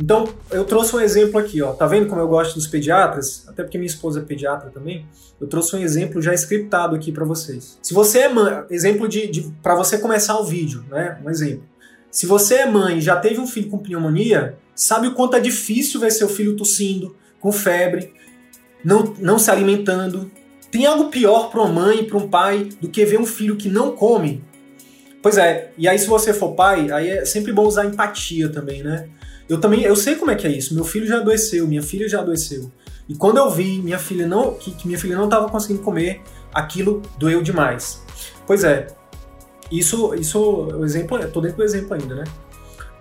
Então, 0.02 0.28
eu 0.50 0.64
trouxe 0.64 0.96
um 0.96 1.00
exemplo 1.00 1.38
aqui, 1.38 1.62
ó. 1.62 1.72
Tá 1.74 1.86
vendo 1.86 2.08
como 2.08 2.20
eu 2.20 2.26
gosto 2.26 2.56
dos 2.56 2.66
pediatras? 2.66 3.44
Até 3.46 3.62
porque 3.62 3.78
minha 3.78 3.86
esposa 3.86 4.18
é 4.18 4.22
pediatra 4.24 4.68
também. 4.68 5.06
Eu 5.40 5.46
trouxe 5.46 5.76
um 5.76 5.78
exemplo 5.78 6.20
já 6.20 6.34
scriptado 6.34 6.96
aqui 6.96 7.12
para 7.12 7.24
vocês. 7.24 7.78
Se 7.80 7.94
você 7.94 8.22
é 8.22 8.28
mãe, 8.28 8.64
exemplo 8.68 9.06
de, 9.08 9.28
de 9.28 9.42
para 9.62 9.76
você 9.76 9.96
começar 9.98 10.36
o 10.40 10.44
vídeo, 10.44 10.84
né? 10.90 11.20
Um 11.24 11.30
exemplo. 11.30 11.62
Se 12.10 12.26
você 12.26 12.56
é 12.56 12.66
mãe 12.66 12.98
e 12.98 13.00
já 13.00 13.14
teve 13.14 13.38
um 13.38 13.46
filho 13.46 13.70
com 13.70 13.78
pneumonia, 13.78 14.58
sabe 14.74 15.06
o 15.06 15.14
quanto 15.14 15.36
é 15.36 15.40
difícil 15.40 16.00
ver 16.00 16.10
seu 16.10 16.28
filho 16.28 16.56
tossindo, 16.56 17.14
com 17.38 17.52
febre, 17.52 18.12
não, 18.84 19.14
não 19.20 19.38
se 19.38 19.52
alimentando. 19.52 20.28
Tem 20.72 20.84
algo 20.84 21.10
pior 21.10 21.48
para 21.48 21.60
uma 21.60 21.72
mãe 21.72 22.00
e 22.00 22.02
para 22.02 22.18
um 22.18 22.28
pai 22.28 22.70
do 22.80 22.88
que 22.88 23.04
ver 23.04 23.20
um 23.20 23.26
filho 23.26 23.54
que 23.54 23.68
não 23.68 23.92
come? 23.92 24.42
Pois 25.22 25.38
é, 25.38 25.70
e 25.78 25.86
aí 25.86 25.98
se 25.98 26.06
você 26.06 26.34
for 26.34 26.54
pai, 26.54 26.90
aí 26.90 27.08
é 27.08 27.24
sempre 27.24 27.52
bom 27.52 27.64
usar 27.64 27.86
empatia 27.86 28.48
também, 28.48 28.82
né? 28.82 29.08
Eu 29.48 29.60
também, 29.60 29.82
eu 29.82 29.94
sei 29.94 30.16
como 30.16 30.30
é 30.30 30.34
que 30.34 30.46
é 30.46 30.50
isso. 30.50 30.74
Meu 30.74 30.84
filho 30.84 31.06
já 31.06 31.18
adoeceu, 31.18 31.66
minha 31.66 31.82
filha 31.82 32.08
já 32.08 32.20
adoeceu. 32.20 32.70
E 33.08 33.14
quando 33.14 33.36
eu 33.38 33.50
vi 33.50 33.80
minha 33.80 33.98
filha 33.98 34.26
não, 34.26 34.54
que, 34.54 34.72
que 34.72 34.86
minha 34.86 34.98
filha 34.98 35.16
não 35.16 35.24
estava 35.24 35.48
conseguindo 35.48 35.82
comer, 35.82 36.22
aquilo 36.52 37.02
doeu 37.18 37.42
demais. 37.42 38.02
Pois 38.46 38.64
é, 38.64 38.88
isso, 39.70 40.14
isso, 40.14 40.40
o 40.40 40.84
exemplo, 40.84 41.18
tô 41.28 41.40
dentro 41.40 41.58
do 41.58 41.62
exemplo 41.62 41.94
ainda, 41.94 42.14
né? 42.14 42.24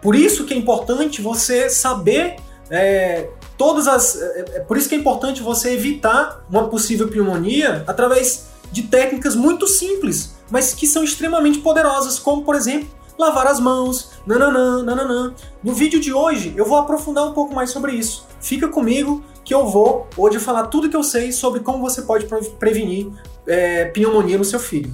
Por 0.02 0.16
isso 0.16 0.46
que 0.46 0.54
é 0.54 0.58
importante 0.58 1.22
você 1.22 1.70
saber 1.70 2.36
é, 2.70 3.30
todas 3.58 3.88
as, 3.88 4.20
é, 4.20 4.46
é, 4.56 4.60
por 4.62 4.78
isso 4.78 4.90
que 4.90 4.96
é 4.96 4.98
importante 4.98 5.42
você 5.42 5.72
evitar 5.72 6.46
uma 6.50 6.68
possível 6.70 7.08
pneumonia 7.08 7.84
através 7.86 8.48
de 8.72 8.84
técnicas 8.84 9.36
muito 9.36 9.68
simples, 9.68 10.34
mas 10.52 10.74
que 10.74 10.86
são 10.86 11.04
extremamente 11.04 11.60
poderosas, 11.60 12.20
como 12.20 12.44
por 12.44 12.56
exemplo 12.56 12.90
lavar 13.18 13.48
as 13.48 13.60
mãos, 13.60 14.12
nananã, 14.26 14.84
nananã. 14.84 15.34
No 15.64 15.74
vídeo 15.74 16.00
de 16.00 16.12
hoje 16.12 16.54
eu 16.58 16.66
vou 16.66 16.78
aprofundar 16.78 17.26
um 17.26 17.34
pouco 17.34 17.54
mais 17.56 17.70
sobre 17.70 17.94
isso. 17.94 18.28
Fica 18.42 18.68
comigo 18.68 19.24
que 19.46 19.54
eu 19.54 19.68
vou 19.68 20.08
hoje 20.18 20.40
falar 20.40 20.68
tudo 20.68 20.90
que 20.90 20.96
eu 20.96 21.04
sei 21.04 21.32
sobre 21.32 21.62
como 21.62 21.80
você 21.80 22.02
pode 22.02 22.26
prevenir 22.60 23.08
é, 23.48 23.86
pneumonia 23.86 24.38
no 24.38 24.44
seu 24.44 24.60
filho. 24.60 24.94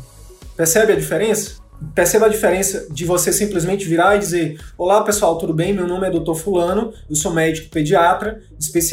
Percebe 0.56 0.94
a 0.94 0.96
diferença? 0.96 1.66
Perceba 1.94 2.26
a 2.26 2.30
diferença 2.30 2.88
de 2.90 3.06
você 3.06 3.32
simplesmente 3.32 3.86
virar 3.86 4.16
e 4.16 4.20
dizer: 4.20 4.60
Olá 4.78 5.04
pessoal, 5.04 5.38
tudo 5.38 5.54
bem? 5.54 5.74
Meu 5.74 5.88
nome 5.88 6.08
é 6.08 6.10
Dr. 6.10 6.34
Fulano, 6.34 6.92
eu 7.08 7.16
sou 7.16 7.32
médico 7.32 7.70
pediatra, 7.70 8.42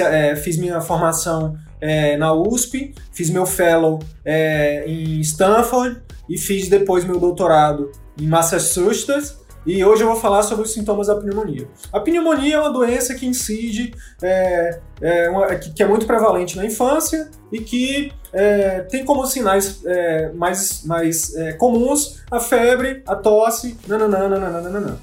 é, 0.00 0.36
fiz 0.36 0.58
minha 0.58 0.80
formação 0.82 1.56
é, 1.80 2.16
na 2.18 2.34
USP, 2.34 2.94
fiz 3.10 3.30
meu 3.30 3.46
fellow 3.46 4.00
é, 4.22 4.84
em 4.86 5.18
Stanford 5.20 6.00
e 6.28 6.38
fiz 6.38 6.68
depois 6.68 7.04
meu 7.04 7.18
doutorado 7.18 7.90
em 8.18 8.26
Massachusetts 8.26 9.44
e 9.66 9.82
hoje 9.82 10.02
eu 10.02 10.08
vou 10.08 10.16
falar 10.16 10.42
sobre 10.42 10.64
os 10.64 10.72
sintomas 10.72 11.06
da 11.06 11.16
pneumonia. 11.16 11.66
A 11.90 11.98
pneumonia 11.98 12.56
é 12.56 12.60
uma 12.60 12.70
doença 12.70 13.14
que 13.14 13.26
incide, 13.26 13.94
é, 14.20 14.78
é 15.00 15.30
uma, 15.30 15.46
que 15.54 15.82
é 15.82 15.86
muito 15.86 16.06
prevalente 16.06 16.56
na 16.56 16.66
infância 16.66 17.30
e 17.50 17.60
que 17.60 18.12
é, 18.32 18.80
tem 18.80 19.04
como 19.04 19.26
sinais 19.26 19.80
é, 19.86 20.30
mais, 20.32 20.84
mais 20.84 21.34
é, 21.34 21.54
comuns 21.54 22.22
a 22.30 22.40
febre, 22.40 23.02
a 23.06 23.16
tosse, 23.16 23.78
nananana, 23.88 25.00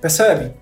Percebe? 0.00 0.54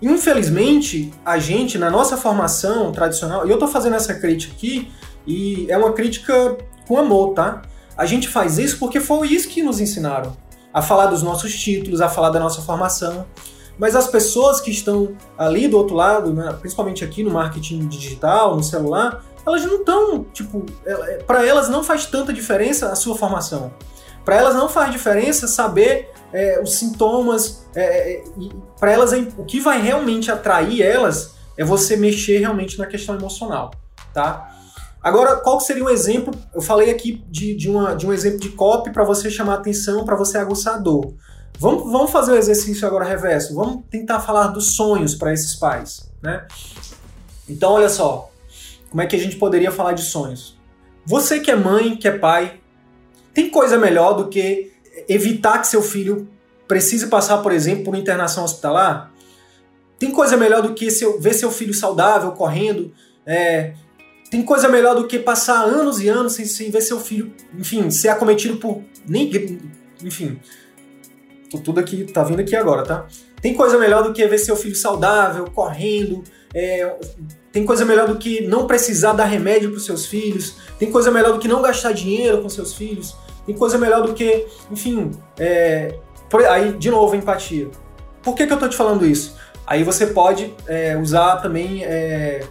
Infelizmente, 0.00 1.12
a 1.24 1.38
gente, 1.38 1.76
na 1.76 1.90
nossa 1.90 2.16
formação 2.16 2.92
tradicional, 2.92 3.46
e 3.46 3.50
eu 3.50 3.54
estou 3.54 3.68
fazendo 3.68 3.96
essa 3.96 4.14
crítica 4.14 4.54
aqui, 4.54 4.90
e 5.26 5.66
é 5.68 5.76
uma 5.76 5.92
crítica 5.92 6.56
com 6.86 6.96
amor, 6.96 7.34
tá? 7.34 7.62
A 7.98 8.06
gente 8.06 8.28
faz 8.28 8.58
isso 8.58 8.78
porque 8.78 9.00
foi 9.00 9.26
isso 9.26 9.48
que 9.48 9.60
nos 9.60 9.80
ensinaram 9.80 10.36
a 10.72 10.80
falar 10.80 11.06
dos 11.06 11.20
nossos 11.20 11.52
títulos, 11.58 12.00
a 12.00 12.08
falar 12.08 12.30
da 12.30 12.38
nossa 12.38 12.62
formação. 12.62 13.26
Mas 13.76 13.96
as 13.96 14.06
pessoas 14.06 14.60
que 14.60 14.70
estão 14.70 15.16
ali 15.36 15.66
do 15.66 15.76
outro 15.76 15.96
lado, 15.96 16.32
né, 16.32 16.56
principalmente 16.60 17.04
aqui 17.04 17.24
no 17.24 17.30
marketing 17.30 17.88
digital, 17.88 18.54
no 18.56 18.62
celular, 18.62 19.24
elas 19.44 19.64
não 19.64 19.76
estão, 19.76 20.24
tipo, 20.32 20.64
é, 20.86 20.92
é, 20.92 21.22
para 21.24 21.44
elas 21.44 21.68
não 21.68 21.82
faz 21.82 22.06
tanta 22.06 22.32
diferença 22.32 22.90
a 22.90 22.94
sua 22.94 23.16
formação. 23.16 23.72
Para 24.24 24.36
elas 24.36 24.54
não 24.54 24.68
faz 24.68 24.92
diferença 24.92 25.48
saber 25.48 26.10
é, 26.32 26.60
os 26.62 26.74
sintomas. 26.74 27.64
É, 27.74 28.12
é 28.12 28.24
para 28.78 28.92
elas, 28.92 29.12
o 29.36 29.44
que 29.44 29.58
vai 29.58 29.80
realmente 29.80 30.30
atrair 30.30 30.82
elas 30.82 31.34
é 31.56 31.64
você 31.64 31.96
mexer 31.96 32.38
realmente 32.38 32.78
na 32.78 32.86
questão 32.86 33.16
emocional, 33.16 33.72
tá? 34.14 34.54
Agora, 35.02 35.36
qual 35.36 35.60
seria 35.60 35.84
um 35.84 35.88
exemplo? 35.88 36.34
Eu 36.52 36.60
falei 36.60 36.90
aqui 36.90 37.24
de, 37.28 37.54
de, 37.54 37.70
uma, 37.70 37.94
de 37.94 38.06
um 38.06 38.12
exemplo 38.12 38.40
de 38.40 38.50
copy 38.50 38.90
para 38.90 39.04
você 39.04 39.30
chamar 39.30 39.54
atenção, 39.54 40.04
para 40.04 40.16
você 40.16 40.38
aguçar 40.38 40.74
a 40.74 40.78
dor. 40.78 41.14
Vamos, 41.58 41.90
vamos 41.90 42.10
fazer 42.10 42.32
o 42.32 42.36
exercício 42.36 42.86
agora 42.86 43.04
reverso. 43.04 43.54
Vamos 43.54 43.84
tentar 43.90 44.20
falar 44.20 44.48
dos 44.48 44.74
sonhos 44.74 45.14
para 45.14 45.32
esses 45.32 45.54
pais, 45.54 46.10
né? 46.22 46.46
Então, 47.48 47.72
olha 47.72 47.88
só. 47.88 48.30
Como 48.90 49.02
é 49.02 49.06
que 49.06 49.16
a 49.16 49.18
gente 49.18 49.36
poderia 49.36 49.70
falar 49.70 49.92
de 49.92 50.02
sonhos? 50.02 50.58
Você 51.04 51.40
que 51.40 51.50
é 51.50 51.56
mãe, 51.56 51.96
que 51.96 52.08
é 52.08 52.16
pai, 52.16 52.60
tem 53.34 53.50
coisa 53.50 53.78
melhor 53.78 54.14
do 54.14 54.28
que 54.28 54.72
evitar 55.08 55.58
que 55.58 55.66
seu 55.66 55.82
filho 55.82 56.28
precise 56.66 57.06
passar, 57.06 57.38
por 57.38 57.52
exemplo, 57.52 57.84
por 57.84 57.96
internação 57.96 58.44
hospitalar? 58.44 59.12
Tem 59.98 60.10
coisa 60.10 60.36
melhor 60.36 60.62
do 60.62 60.74
que 60.74 60.90
seu, 60.90 61.20
ver 61.20 61.34
seu 61.34 61.50
filho 61.50 61.74
saudável, 61.74 62.32
correndo, 62.32 62.92
é, 63.26 63.74
tem 64.30 64.42
coisa 64.42 64.68
melhor 64.68 64.94
do 64.94 65.06
que 65.06 65.18
passar 65.18 65.62
anos 65.62 66.00
e 66.00 66.08
anos 66.08 66.34
sem, 66.34 66.44
sem 66.44 66.70
ver 66.70 66.82
seu 66.82 67.00
filho, 67.00 67.32
enfim, 67.58 67.90
ser 67.90 68.08
acometido 68.08 68.56
por. 68.56 68.82
Nem, 69.06 69.60
enfim. 70.02 70.38
Tudo 71.64 71.80
aqui, 71.80 72.04
tá 72.04 72.22
vindo 72.22 72.40
aqui 72.40 72.54
agora, 72.54 72.82
tá? 72.82 73.06
Tem 73.40 73.54
coisa 73.54 73.78
melhor 73.78 74.02
do 74.02 74.12
que 74.12 74.26
ver 74.26 74.38
seu 74.38 74.54
filho 74.54 74.76
saudável, 74.76 75.46
correndo. 75.46 76.22
É, 76.54 76.94
tem 77.50 77.64
coisa 77.64 77.84
melhor 77.84 78.06
do 78.06 78.16
que 78.16 78.46
não 78.46 78.66
precisar 78.66 79.12
dar 79.14 79.24
remédio 79.24 79.70
para 79.70 79.80
seus 79.80 80.04
filhos. 80.04 80.56
Tem 80.78 80.90
coisa 80.90 81.10
melhor 81.10 81.32
do 81.32 81.38
que 81.38 81.48
não 81.48 81.62
gastar 81.62 81.92
dinheiro 81.92 82.42
com 82.42 82.48
seus 82.50 82.74
filhos. 82.74 83.16
Tem 83.46 83.54
coisa 83.54 83.78
melhor 83.78 84.02
do 84.02 84.12
que, 84.12 84.46
enfim. 84.70 85.10
É, 85.38 85.94
aí, 86.50 86.72
de 86.72 86.90
novo, 86.90 87.16
empatia. 87.16 87.70
Por 88.22 88.34
que, 88.34 88.46
que 88.46 88.52
eu 88.52 88.58
tô 88.58 88.68
te 88.68 88.76
falando 88.76 89.06
isso? 89.06 89.36
Aí 89.66 89.84
você 89.84 90.08
pode 90.08 90.54
é, 90.66 90.96
usar 90.98 91.36
também 91.36 91.84
é, 91.84 92.42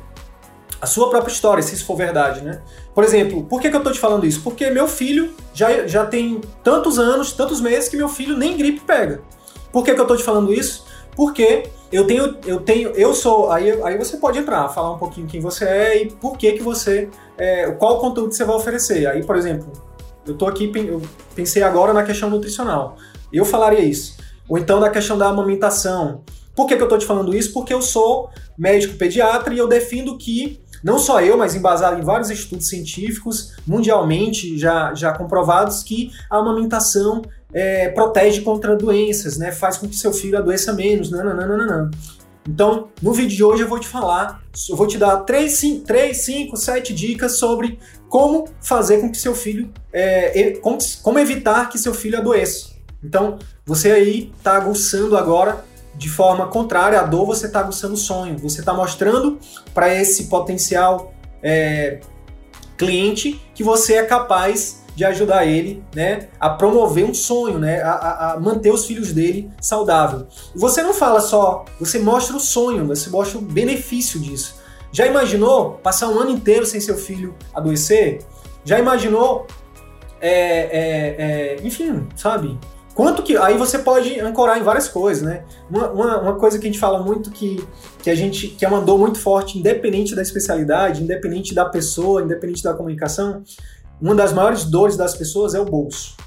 a 0.82 0.86
sua 0.86 1.10
própria 1.10 1.32
história, 1.32 1.64
se 1.64 1.74
isso 1.76 1.86
for 1.86 1.96
verdade, 1.96 2.42
né? 2.42 2.62
Por 2.94 3.04
exemplo, 3.04 3.44
por 3.44 3.60
que, 3.60 3.70
que 3.70 3.76
eu 3.76 3.84
tô 3.84 3.92
te 3.92 4.00
falando 4.00 4.26
isso? 4.26 4.42
Porque 4.42 4.70
meu 4.70 4.88
filho 4.88 5.34
já, 5.54 5.88
já 5.88 6.06
tem 6.06 6.42
tantos 6.64 7.00
anos, 7.00 7.32
tantos 7.32 7.60
meses 7.60 7.90
que 7.90 7.98
meu 7.98 8.10
filho 8.10 8.38
nem 8.38 8.56
gripe 8.56 8.82
pega. 8.82 9.22
Por 9.72 9.84
que, 9.84 9.94
que 9.94 10.02
eu 10.02 10.08
tô 10.08 10.16
te 10.16 10.24
falando 10.24 10.54
isso? 10.54 10.86
Porque 11.16 11.70
eu 11.92 12.06
tenho, 12.06 12.38
eu 12.46 12.60
tenho, 12.60 12.90
eu 12.92 13.14
sou. 13.14 13.52
Aí, 13.52 13.72
aí 13.84 13.98
você 13.98 14.18
pode 14.18 14.38
entrar, 14.38 14.68
falar 14.70 14.94
um 14.94 14.98
pouquinho 14.98 15.28
quem 15.28 15.42
você 15.42 15.66
é 15.66 16.04
e 16.04 16.12
por 16.12 16.38
que 16.38 16.54
que 16.54 16.64
você. 16.64 17.10
É, 17.38 17.72
qual 17.72 18.00
conteúdo 18.00 18.34
você 18.34 18.44
vai 18.46 18.56
oferecer. 18.56 19.08
Aí, 19.08 19.24
por 19.24 19.36
exemplo, 19.36 19.72
eu 20.26 20.36
tô 20.36 20.46
aqui, 20.46 20.72
eu 20.76 21.02
pensei 21.34 21.64
agora 21.64 21.94
na 21.94 22.04
questão 22.04 22.30
nutricional. 22.30 22.98
Eu 23.32 23.46
falaria 23.46 23.82
isso. 23.82 24.18
Ou 24.48 24.58
então 24.58 24.80
na 24.80 24.90
questão 24.90 25.18
da 25.18 25.28
amamentação. 25.28 26.24
Por 26.56 26.66
que, 26.66 26.76
que 26.76 26.82
eu 26.82 26.88
tô 26.88 26.98
te 26.98 27.06
falando 27.06 27.36
isso? 27.36 27.54
Porque 27.54 27.74
eu 27.74 27.82
sou 27.82 28.30
médico 28.58 28.98
pediatra 28.98 29.54
e 29.54 29.58
eu 29.60 29.68
defendo 29.68 30.18
que 30.18 30.60
não 30.88 30.98
só 30.98 31.20
eu, 31.20 31.38
mas 31.38 31.54
embasado 31.54 32.00
em 32.00 32.02
vários 32.02 32.30
estudos 32.30 32.70
científicos, 32.70 33.58
mundialmente 33.68 34.58
já, 34.58 34.94
já 34.96 35.12
comprovados, 35.12 35.84
que 35.84 36.14
a 36.30 36.38
amamentação 36.38 37.22
é, 37.54 37.90
protege 37.90 38.40
contra 38.40 38.74
doenças, 38.74 39.38
né? 39.38 39.52
Faz 39.52 39.76
com 39.76 39.86
que 39.86 39.98
seu 39.98 40.14
filho 40.14 40.38
adoeça 40.38 40.72
menos, 40.72 41.12
não. 41.12 41.92
Então, 42.48 42.88
no 43.02 43.12
vídeo 43.12 43.36
de 43.36 43.44
hoje 43.44 43.64
eu 43.64 43.68
vou 43.68 43.82
te 43.82 43.88
falar, 43.90 44.42
eu 44.70 44.78
vou 44.78 44.88
te 44.88 44.98
dar 44.98 45.18
3, 45.18 45.52
5, 46.16 46.56
7 46.56 46.94
dicas 46.94 47.38
sobre 47.38 47.78
como 48.08 48.48
fazer 48.62 49.02
com 49.02 49.12
que 49.12 49.18
seu 49.18 49.36
filho, 49.36 49.70
é, 49.92 50.54
como 51.04 51.20
evitar 51.20 51.68
que 51.68 51.78
seu 51.78 51.94
filho 51.94 52.18
adoeça. 52.18 52.70
Então, 53.04 53.38
você 53.66 53.92
aí 53.92 54.32
está 54.38 54.56
aguçando 54.56 55.18
agora 55.18 55.66
de 55.98 56.10
forma 56.10 56.48
contrária 56.48 57.00
à 57.00 57.04
dor, 57.04 57.26
você 57.26 57.48
está 57.48 57.60
aguçando 57.60 57.96
o 57.96 57.98
sonho. 57.98 58.38
Você 58.38 58.60
está 58.60 58.74
mostrando 58.74 59.40
para 59.74 59.94
esse 59.94 60.26
potencial 60.26 61.12
é, 61.42 62.00
cliente 62.78 63.42
que 63.56 63.64
você 63.64 63.96
é 63.96 64.04
capaz 64.04 64.84
de 64.96 65.06
ajudar 65.06 65.46
ele 65.46 65.84
né, 65.94 66.28
a 66.40 66.50
promover 66.50 67.06
um 67.06 67.14
sonho, 67.14 67.60
né, 67.60 67.82
a, 67.82 68.34
a 68.34 68.40
manter 68.40 68.72
os 68.72 68.86
filhos 68.86 69.14
dele 69.14 69.52
saudável. 69.62 70.28
Você 70.56 70.82
não 70.82 70.94
fala 70.94 71.20
só, 71.20 71.66
você 71.80 72.00
mostra 72.00 72.36
o 72.36 72.40
sonho, 72.40 72.88
você 72.88 73.10
mostra 73.10 73.38
o 73.38 73.42
benefício 73.42 74.20
disso. 74.20 74.56
Já 74.92 75.06
imaginou 75.06 75.74
passar 75.84 76.10
um 76.10 76.20
ano 76.20 76.32
inteiro 76.32 76.66
sem 76.66 76.80
seu 76.80 76.98
filho 76.98 77.36
adoecer? 77.54 78.22
Já 78.64 78.80
imaginou, 78.80 79.46
é, 80.20 80.32
é, 80.32 81.16
é, 81.20 81.58
enfim, 81.64 82.08
sabe? 82.16 82.58
Quanto 82.98 83.22
que. 83.22 83.38
Aí 83.38 83.56
você 83.56 83.78
pode 83.78 84.20
ancorar 84.20 84.58
em 84.58 84.64
várias 84.64 84.88
coisas, 84.88 85.22
né? 85.22 85.44
Uma, 85.70 85.92
uma, 85.92 86.20
uma, 86.20 86.34
coisa 86.34 86.58
que 86.58 86.66
a 86.66 86.72
gente 86.72 86.80
fala 86.80 87.00
muito 87.00 87.30
que, 87.30 87.64
que 88.02 88.10
a 88.10 88.16
gente. 88.16 88.48
que 88.48 88.66
é 88.66 88.68
uma 88.68 88.82
dor 88.82 88.98
muito 88.98 89.20
forte, 89.20 89.60
independente 89.60 90.16
da 90.16 90.24
especialidade, 90.24 91.04
independente 91.04 91.54
da 91.54 91.66
pessoa, 91.66 92.24
independente 92.24 92.64
da 92.64 92.74
comunicação, 92.74 93.44
uma 94.02 94.16
das 94.16 94.34
maiores 94.34 94.64
dores 94.66 94.98
das 94.98 95.14
pessoas 95.14 95.54
é 95.54 95.60
o 95.60 95.66
bolso. 95.66 96.18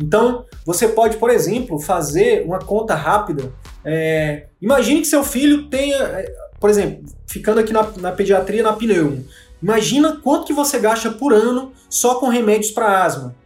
Então, 0.00 0.44
você 0.64 0.88
pode, 0.88 1.16
por 1.16 1.30
exemplo, 1.30 1.78
fazer 1.78 2.44
uma 2.44 2.58
conta 2.58 2.96
rápida. 2.96 3.52
É, 3.84 4.46
imagine 4.60 5.02
que 5.02 5.06
seu 5.06 5.22
filho 5.22 5.68
tenha, 5.68 5.96
é, 5.96 6.34
por 6.58 6.68
exemplo, 6.68 7.04
ficando 7.24 7.60
aqui 7.60 7.72
na, 7.72 7.88
na 7.98 8.10
pediatria, 8.10 8.64
na 8.64 8.72
pneu. 8.72 9.20
Imagina 9.62 10.18
quanto 10.20 10.44
que 10.44 10.52
você 10.52 10.80
gasta 10.80 11.08
por 11.08 11.32
ano 11.32 11.70
só 11.88 12.16
com 12.16 12.26
remédios 12.26 12.72
para 12.72 13.04
asma 13.04 13.45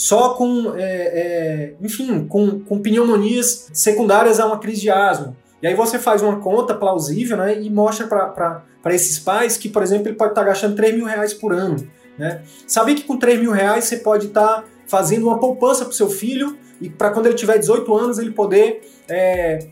só 0.00 0.30
com, 0.30 0.72
é, 0.76 0.82
é, 0.82 1.74
enfim, 1.78 2.26
com, 2.26 2.60
com 2.60 2.80
pneumonias 2.80 3.68
secundárias 3.74 4.40
a 4.40 4.46
uma 4.46 4.58
crise 4.58 4.80
de 4.80 4.88
asma. 4.88 5.36
E 5.60 5.66
aí 5.66 5.74
você 5.74 5.98
faz 5.98 6.22
uma 6.22 6.40
conta 6.40 6.74
plausível 6.74 7.36
né, 7.36 7.60
e 7.60 7.68
mostra 7.68 8.06
para 8.06 8.94
esses 8.94 9.18
pais 9.18 9.58
que, 9.58 9.68
por 9.68 9.82
exemplo, 9.82 10.08
ele 10.08 10.16
pode 10.16 10.30
estar 10.30 10.40
tá 10.40 10.46
gastando 10.46 10.74
3 10.74 10.94
mil 10.94 11.04
reais 11.04 11.34
por 11.34 11.52
ano. 11.52 11.86
Né? 12.16 12.40
Saber 12.66 12.94
que 12.94 13.02
com 13.02 13.18
3 13.18 13.40
mil 13.40 13.52
reais 13.52 13.84
você 13.84 13.98
pode 13.98 14.28
estar 14.28 14.62
tá 14.62 14.64
fazendo 14.86 15.26
uma 15.26 15.38
poupança 15.38 15.84
para 15.84 15.92
o 15.92 15.94
seu 15.94 16.08
filho 16.08 16.56
e 16.80 16.88
para 16.88 17.10
quando 17.10 17.26
ele 17.26 17.34
tiver 17.34 17.58
18 17.58 17.94
anos 17.94 18.18
ele 18.18 18.30
poder 18.30 18.80
é, 19.06 19.68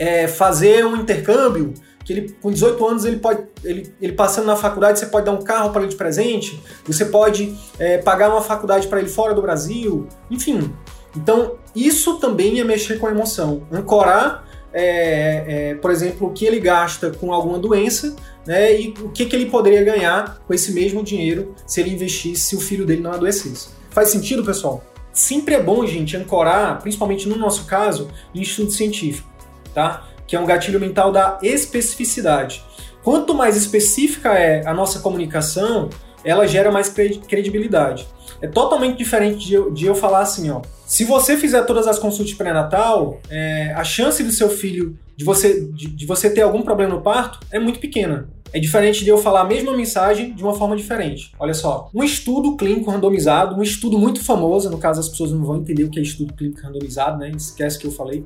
é, 0.00 0.26
fazer 0.26 0.84
um 0.84 0.96
intercâmbio 0.96 1.74
que 2.04 2.12
ele 2.12 2.36
com 2.40 2.52
18 2.52 2.86
anos 2.86 3.04
ele 3.04 3.16
pode 3.16 3.42
ele, 3.64 3.92
ele 4.00 4.12
passando 4.12 4.46
na 4.46 4.56
faculdade 4.56 4.98
você 4.98 5.06
pode 5.06 5.24
dar 5.24 5.32
um 5.32 5.42
carro 5.42 5.70
para 5.70 5.82
ele 5.82 5.90
de 5.90 5.96
presente 5.96 6.62
você 6.86 7.06
pode 7.06 7.56
é, 7.78 7.98
pagar 7.98 8.30
uma 8.30 8.42
faculdade 8.42 8.86
para 8.86 9.00
ele 9.00 9.08
fora 9.08 9.34
do 9.34 9.40
Brasil 9.40 10.06
enfim. 10.30 10.72
Então 11.16 11.56
isso 11.74 12.18
também 12.18 12.60
é 12.60 12.64
mexer 12.64 12.98
com 12.98 13.06
a 13.06 13.10
emoção. 13.10 13.66
Ancorar 13.72 14.44
é, 14.72 15.44
é, 15.46 15.74
por 15.76 15.90
exemplo 15.90 16.28
o 16.28 16.32
que 16.32 16.44
ele 16.44 16.60
gasta 16.60 17.10
com 17.10 17.32
alguma 17.32 17.58
doença 17.58 18.14
né 18.44 18.78
e 18.78 18.88
o 19.00 19.08
que, 19.08 19.24
que 19.24 19.34
ele 19.34 19.46
poderia 19.46 19.82
ganhar 19.82 20.42
com 20.46 20.52
esse 20.52 20.72
mesmo 20.72 21.02
dinheiro 21.02 21.54
se 21.66 21.80
ele 21.80 21.90
investisse 21.90 22.42
se 22.42 22.56
o 22.56 22.60
filho 22.60 22.84
dele 22.84 23.00
não 23.00 23.12
adoecesse. 23.12 23.68
Faz 23.90 24.10
sentido 24.10 24.44
pessoal? 24.44 24.84
Sempre 25.12 25.54
é 25.54 25.62
bom 25.62 25.86
gente 25.86 26.16
ancorar 26.16 26.82
principalmente 26.82 27.28
no 27.28 27.36
nosso 27.36 27.64
caso 27.64 28.10
em 28.34 28.42
estudo 28.42 28.70
científico 28.70 29.32
tá 29.72 30.08
que 30.26 30.36
é 30.36 30.40
um 30.40 30.46
gatilho 30.46 30.80
mental 30.80 31.12
da 31.12 31.38
especificidade. 31.42 32.64
Quanto 33.02 33.34
mais 33.34 33.56
específica 33.56 34.32
é 34.32 34.66
a 34.66 34.72
nossa 34.72 35.00
comunicação, 35.00 35.90
ela 36.24 36.46
gera 36.46 36.72
mais 36.72 36.88
credibilidade. 36.88 38.06
É 38.40 38.48
totalmente 38.48 38.96
diferente 38.96 39.46
de 39.46 39.54
eu, 39.54 39.70
de 39.70 39.86
eu 39.86 39.94
falar 39.94 40.20
assim, 40.20 40.50
ó. 40.50 40.62
Se 40.86 41.04
você 41.04 41.36
fizer 41.36 41.62
todas 41.62 41.86
as 41.86 41.98
consultas 41.98 42.34
pré-natal, 42.34 43.20
é, 43.30 43.72
a 43.74 43.84
chance 43.84 44.22
do 44.22 44.30
seu 44.30 44.48
filho 44.48 44.98
de 45.16 45.24
você, 45.24 45.66
de, 45.72 45.86
de 45.88 46.06
você 46.06 46.30
ter 46.30 46.42
algum 46.42 46.62
problema 46.62 46.94
no 46.94 47.02
parto 47.02 47.40
é 47.50 47.58
muito 47.58 47.78
pequena. 47.78 48.28
É 48.54 48.60
diferente 48.60 49.02
de 49.02 49.10
eu 49.10 49.18
falar 49.18 49.40
a 49.40 49.44
mesma 49.44 49.76
mensagem 49.76 50.32
de 50.32 50.40
uma 50.40 50.54
forma 50.54 50.76
diferente. 50.76 51.32
Olha 51.40 51.52
só, 51.52 51.90
um 51.92 52.04
estudo 52.04 52.56
clínico 52.56 52.88
randomizado, 52.88 53.56
um 53.56 53.62
estudo 53.64 53.98
muito 53.98 54.24
famoso, 54.24 54.70
no 54.70 54.78
caso 54.78 55.00
as 55.00 55.08
pessoas 55.08 55.32
não 55.32 55.44
vão 55.44 55.56
entender 55.56 55.82
o 55.82 55.90
que 55.90 55.98
é 55.98 56.02
estudo 56.02 56.32
clínico 56.34 56.60
randomizado, 56.60 57.18
né? 57.18 57.32
Esquece 57.36 57.76
que 57.76 57.84
eu 57.84 57.90
falei. 57.90 58.24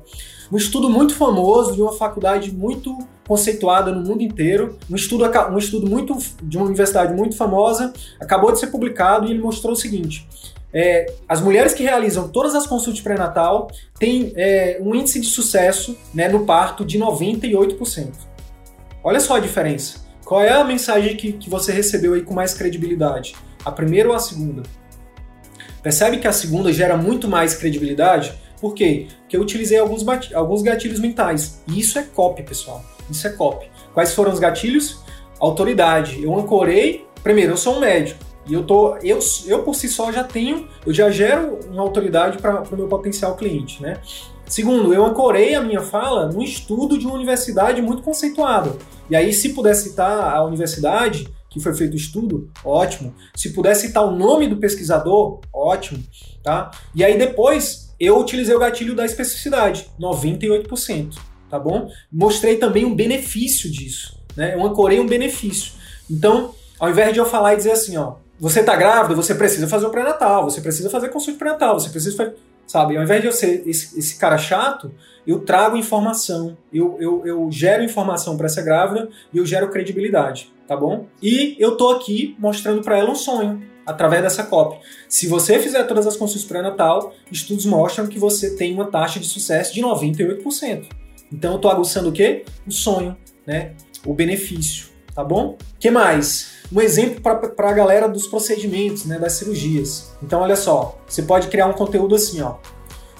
Um 0.51 0.57
estudo 0.57 0.87
muito 0.87 1.15
famoso 1.15 1.73
de 1.73 1.81
uma 1.81 1.93
faculdade 1.93 2.53
muito 2.53 2.95
conceituada 3.27 3.91
no 3.91 4.07
mundo 4.07 4.21
inteiro, 4.21 4.77
um 4.87 4.95
estudo, 4.95 5.25
um 5.51 5.57
estudo 5.57 5.89
muito 5.89 6.15
de 6.43 6.57
uma 6.57 6.67
universidade 6.67 7.11
muito 7.11 7.35
famosa, 7.35 7.91
acabou 8.19 8.51
de 8.51 8.59
ser 8.59 8.67
publicado 8.67 9.25
e 9.25 9.31
ele 9.31 9.41
mostrou 9.41 9.73
o 9.73 9.75
seguinte: 9.75 10.27
é, 10.71 11.11
as 11.27 11.41
mulheres 11.41 11.73
que 11.73 11.81
realizam 11.81 12.27
todas 12.27 12.53
as 12.53 12.67
consultas 12.67 13.01
pré-natal 13.01 13.67
têm 13.97 14.31
é, 14.35 14.79
um 14.79 14.93
índice 14.93 15.19
de 15.19 15.27
sucesso 15.27 15.97
né, 16.13 16.27
no 16.29 16.45
parto 16.45 16.85
de 16.85 16.99
98%. 16.99 18.13
Olha 19.03 19.19
só 19.19 19.37
a 19.37 19.39
diferença. 19.39 20.08
Qual 20.29 20.43
é 20.43 20.51
a 20.51 20.63
mensagem 20.63 21.15
que, 21.15 21.31
que 21.31 21.49
você 21.49 21.71
recebeu 21.71 22.13
aí 22.13 22.21
com 22.21 22.35
mais 22.35 22.53
credibilidade? 22.53 23.35
A 23.65 23.71
primeira 23.71 24.09
ou 24.09 24.13
a 24.13 24.19
segunda? 24.19 24.61
Percebe 25.81 26.19
que 26.19 26.27
a 26.27 26.31
segunda 26.31 26.71
gera 26.71 26.95
muito 26.95 27.27
mais 27.27 27.55
credibilidade? 27.55 28.35
Por 28.61 28.75
quê? 28.75 29.07
Porque 29.21 29.35
eu 29.35 29.41
utilizei 29.41 29.79
alguns, 29.79 30.05
alguns 30.35 30.61
gatilhos 30.61 30.99
mentais. 30.99 31.63
E 31.67 31.79
isso 31.79 31.97
é 31.97 32.03
copy, 32.03 32.43
pessoal. 32.43 32.85
Isso 33.09 33.25
é 33.25 33.31
copy. 33.31 33.71
Quais 33.91 34.13
foram 34.13 34.31
os 34.31 34.37
gatilhos? 34.37 34.99
Autoridade. 35.39 36.21
Eu 36.21 36.37
ancorei. 36.37 37.07
Primeiro, 37.23 37.53
eu 37.53 37.57
sou 37.57 37.77
um 37.77 37.79
médico. 37.79 38.23
E 38.45 38.53
eu 38.53 38.63
tô. 38.63 38.97
Eu, 38.97 39.17
eu 39.47 39.63
por 39.63 39.73
si 39.73 39.87
só 39.87 40.11
já 40.11 40.23
tenho. 40.23 40.67
Eu 40.85 40.93
já 40.93 41.09
gero 41.09 41.57
uma 41.71 41.81
autoridade 41.81 42.37
para 42.37 42.61
o 42.61 42.75
meu 42.77 42.87
potencial 42.87 43.35
cliente, 43.35 43.81
né? 43.81 43.99
Segundo, 44.49 44.93
eu 44.93 45.05
ancorei 45.05 45.53
a 45.53 45.61
minha 45.61 45.81
fala 45.81 46.25
no 46.25 46.41
estudo 46.41 46.97
de 46.97 47.05
uma 47.05 47.13
universidade 47.13 47.81
muito 47.83 48.01
conceituada. 48.01 48.75
E 49.07 49.15
aí, 49.15 49.31
se 49.31 49.49
puder 49.49 49.75
citar 49.75 50.35
a 50.35 50.43
universidade 50.43 51.27
que 51.49 51.59
foi 51.59 51.73
feito 51.73 51.93
o 51.93 51.97
estudo, 51.97 52.49
ótimo. 52.63 53.13
Se 53.35 53.51
puder 53.53 53.75
citar 53.75 54.03
o 54.05 54.11
nome 54.11 54.47
do 54.47 54.57
pesquisador, 54.57 55.39
ótimo, 55.53 56.03
tá? 56.43 56.71
E 56.93 57.03
aí 57.03 57.17
depois 57.17 57.93
eu 57.99 58.19
utilizei 58.19 58.55
o 58.55 58.59
gatilho 58.59 58.95
da 58.95 59.05
especificidade, 59.05 59.89
98%, 59.99 61.15
tá 61.49 61.59
bom? 61.59 61.89
Mostrei 62.11 62.57
também 62.57 62.85
um 62.85 62.95
benefício 62.95 63.69
disso, 63.69 64.19
né? 64.35 64.53
Eu 64.53 64.63
ancorei 64.63 64.99
um 64.99 65.07
benefício. 65.07 65.73
Então, 66.09 66.53
ao 66.79 66.89
invés 66.89 67.13
de 67.13 67.19
eu 67.19 67.25
falar 67.25 67.53
e 67.53 67.57
dizer 67.57 67.71
assim, 67.71 67.97
ó, 67.97 68.15
você 68.39 68.63
tá 68.63 68.75
grávida, 68.75 69.15
você 69.15 69.35
precisa 69.35 69.67
fazer 69.67 69.85
o 69.85 69.89
pré-natal, 69.89 70.43
você 70.43 70.61
precisa 70.61 70.89
fazer 70.89 71.09
consulta 71.09 71.39
pré-natal, 71.39 71.79
você 71.79 71.89
precisa 71.89 72.15
fazer 72.15 72.35
sabe? 72.69 72.95
Ao 72.95 73.03
invés 73.03 73.19
de 73.19 73.27
eu 73.27 73.33
ser 73.33 73.67
esse, 73.67 73.97
esse 73.97 74.15
cara 74.19 74.37
chato, 74.37 74.91
eu 75.25 75.39
trago 75.39 75.75
informação, 75.75 76.55
eu, 76.71 76.97
eu, 77.01 77.25
eu 77.25 77.51
gero 77.51 77.83
informação 77.83 78.37
para 78.37 78.45
essa 78.45 78.61
grávida 78.61 79.09
e 79.33 79.39
eu 79.39 79.45
gero 79.45 79.71
credibilidade, 79.71 80.53
tá 80.67 80.77
bom? 80.77 81.07
E 81.19 81.55
eu 81.57 81.75
tô 81.75 81.89
aqui 81.89 82.35
mostrando 82.37 82.83
para 82.83 82.95
ela 82.95 83.09
um 83.09 83.15
sonho 83.15 83.59
através 83.87 84.21
dessa 84.21 84.43
cópia. 84.43 84.79
Se 85.07 85.25
você 85.25 85.57
fizer 85.57 85.83
todas 85.85 86.05
as 86.05 86.15
consultas 86.15 86.47
pré-natal, 86.47 87.11
estudos 87.31 87.65
mostram 87.65 88.05
que 88.05 88.19
você 88.19 88.55
tem 88.55 88.71
uma 88.71 88.85
taxa 88.85 89.19
de 89.19 89.25
sucesso 89.25 89.73
de 89.73 89.81
98%. 89.81 90.85
Então 91.33 91.53
eu 91.53 91.59
tô 91.59 91.69
aguçando 91.69 92.09
o 92.09 92.11
quê? 92.11 92.45
O 92.67 92.71
sonho, 92.71 93.17
né? 93.47 93.73
O 94.05 94.13
benefício, 94.13 94.89
tá 95.13 95.23
bom? 95.23 95.57
Que 95.79 95.89
mais? 95.91 96.59
um 96.71 96.81
exemplo 96.81 97.19
para 97.21 97.69
a 97.69 97.73
galera 97.73 98.07
dos 98.07 98.27
procedimentos, 98.27 99.05
né, 99.05 99.17
das 99.17 99.33
cirurgias. 99.33 100.11
Então, 100.21 100.41
olha 100.41 100.55
só, 100.55 100.97
você 101.07 101.23
pode 101.23 101.47
criar 101.47 101.65
um 101.65 101.73
conteúdo 101.73 102.15
assim, 102.15 102.41
ó. 102.41 102.55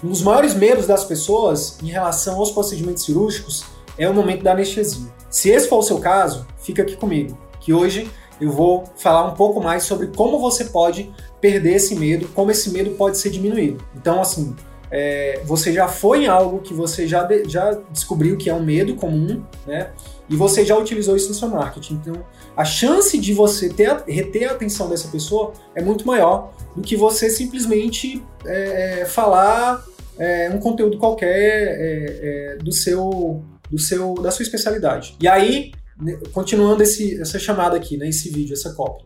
Um 0.03 0.09
dos 0.09 0.21
maiores 0.21 0.53
medos 0.53 0.87
das 0.87 1.03
pessoas 1.03 1.77
em 1.83 1.87
relação 1.87 2.37
aos 2.37 2.51
procedimentos 2.51 3.03
cirúrgicos 3.03 3.65
é 3.97 4.07
o 4.07 4.13
momento 4.13 4.43
da 4.43 4.51
anestesia. 4.51 5.07
Se 5.29 5.49
esse 5.49 5.67
for 5.67 5.79
o 5.79 5.83
seu 5.83 5.99
caso, 5.99 6.45
fica 6.59 6.83
aqui 6.83 6.95
comigo, 6.95 7.37
que 7.59 7.73
hoje 7.73 8.09
eu 8.39 8.51
vou 8.51 8.85
falar 8.95 9.25
um 9.25 9.33
pouco 9.33 9.61
mais 9.61 9.83
sobre 9.83 10.07
como 10.07 10.39
você 10.39 10.65
pode 10.65 11.11
perder 11.41 11.75
esse 11.75 11.95
medo, 11.95 12.29
como 12.29 12.51
esse 12.51 12.69
medo 12.69 12.91
pode 12.91 13.17
ser 13.17 13.29
diminuído. 13.29 13.83
Então, 13.95 14.21
assim, 14.21 14.55
é, 14.89 15.41
você 15.43 15.73
já 15.73 15.87
foi 15.87 16.25
em 16.25 16.27
algo 16.27 16.59
que 16.59 16.73
você 16.73 17.05
já, 17.05 17.23
de, 17.23 17.49
já 17.49 17.77
descobriu 17.91 18.37
que 18.37 18.49
é 18.49 18.53
um 18.53 18.63
medo 18.63 18.95
comum, 18.95 19.43
né? 19.67 19.91
E 20.29 20.35
você 20.35 20.63
já 20.63 20.77
utilizou 20.77 21.15
isso 21.15 21.29
no 21.29 21.33
seu 21.33 21.47
marketing. 21.47 21.95
Então, 21.95 22.25
a 22.55 22.63
chance 22.63 23.17
de 23.17 23.33
você 23.33 23.69
ter, 23.69 24.03
reter 24.07 24.49
a 24.49 24.51
atenção 24.51 24.87
dessa 24.87 25.07
pessoa 25.07 25.53
é 25.73 25.81
muito 25.81 26.05
maior 26.05 26.53
do 26.75 26.81
que 26.81 26.95
você 26.95 27.29
simplesmente 27.29 28.23
é, 28.45 29.01
é 29.01 29.05
falar 29.05 29.83
é, 30.19 30.49
um 30.53 30.59
conteúdo 30.59 30.97
qualquer 30.97 31.29
é, 31.29 32.55
é, 32.55 32.57
do 32.57 32.71
seu, 32.71 33.43
do 33.71 33.79
seu, 33.79 34.13
da 34.15 34.29
sua 34.29 34.43
especialidade. 34.43 35.15
E 35.19 35.27
aí, 35.27 35.71
né, 35.99 36.19
continuando 36.31 36.83
esse, 36.83 37.19
essa 37.19 37.39
chamada 37.39 37.75
aqui, 37.75 37.97
né, 37.97 38.07
esse 38.09 38.29
vídeo, 38.29 38.53
essa 38.53 38.73
cópia. 38.73 39.05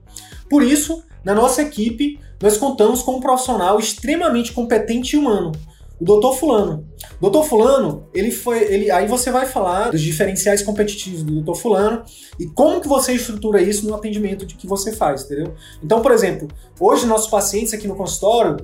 Por 0.50 0.62
isso, 0.62 1.04
na 1.24 1.34
nossa 1.34 1.62
equipe, 1.62 2.20
nós 2.42 2.58
contamos 2.58 3.02
com 3.02 3.16
um 3.16 3.22
profissional 3.22 3.80
extremamente 3.80 4.52
competente 4.52 5.16
e 5.16 5.20
humano, 5.20 5.54
o 6.04 6.06
doutor 6.06 6.38
fulano. 6.38 6.86
Doutor 7.20 7.46
fulano, 7.46 8.10
ele 8.13 8.30
foi, 8.30 8.62
ele, 8.63 8.92
aí 8.92 9.08
você 9.08 9.32
vai 9.32 9.46
falar 9.46 9.89
dos 9.89 10.02
diferenciais 10.02 10.62
competitivos 10.62 11.24
do 11.24 11.36
doutor 11.36 11.56
fulano 11.56 12.04
e 12.38 12.46
como 12.46 12.82
que 12.82 12.89
você 12.89 13.13
estrutura 13.13 13.62
isso 13.62 13.88
no 13.88 13.96
atendimento 13.96 14.46
de 14.46 14.56
que 14.56 14.68
você 14.68 14.92
faz, 14.92 15.24
entendeu? 15.24 15.56
Então, 15.82 16.02
por 16.02 16.12
exemplo, 16.12 16.50
hoje 16.78 17.06
nossos 17.06 17.30
pacientes 17.30 17.74
aqui 17.74 17.88
no 17.88 17.96
consultório, 17.96 18.58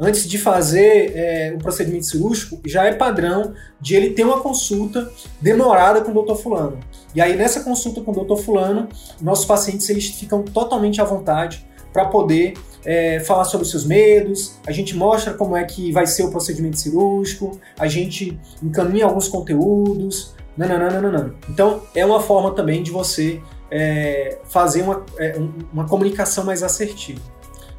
antes 0.00 0.26
de 0.26 0.38
fazer 0.38 1.12
é, 1.14 1.54
o 1.54 1.58
procedimento 1.58 2.06
cirúrgico, 2.06 2.58
já 2.64 2.84
é 2.86 2.94
padrão 2.94 3.52
de 3.78 3.94
ele 3.94 4.10
ter 4.10 4.24
uma 4.24 4.40
consulta 4.40 5.10
demorada 5.38 6.00
com 6.00 6.12
o 6.12 6.14
doutor 6.14 6.36
fulano. 6.36 6.80
E 7.14 7.20
aí 7.20 7.36
nessa 7.36 7.60
consulta 7.60 8.00
com 8.00 8.10
o 8.10 8.14
doutor 8.14 8.38
fulano, 8.38 8.88
nossos 9.20 9.44
pacientes 9.44 9.86
eles 9.90 10.06
ficam 10.06 10.42
totalmente 10.42 10.98
à 10.98 11.04
vontade 11.04 11.66
para 11.96 12.04
poder 12.04 12.52
é, 12.84 13.20
falar 13.20 13.44
sobre 13.44 13.64
os 13.64 13.70
seus 13.70 13.86
medos, 13.86 14.58
a 14.66 14.70
gente 14.70 14.94
mostra 14.94 15.32
como 15.32 15.56
é 15.56 15.64
que 15.64 15.90
vai 15.92 16.06
ser 16.06 16.24
o 16.24 16.30
procedimento 16.30 16.78
cirúrgico, 16.78 17.58
a 17.78 17.86
gente 17.86 18.38
encaminha 18.62 19.06
alguns 19.06 19.28
conteúdos, 19.28 20.34
nananana. 20.58 21.34
Então, 21.48 21.80
é 21.94 22.04
uma 22.04 22.20
forma 22.20 22.50
também 22.50 22.82
de 22.82 22.90
você 22.90 23.40
é, 23.70 24.36
fazer 24.44 24.82
uma, 24.82 25.06
é, 25.18 25.40
uma 25.72 25.88
comunicação 25.88 26.44
mais 26.44 26.62
assertiva. 26.62 27.20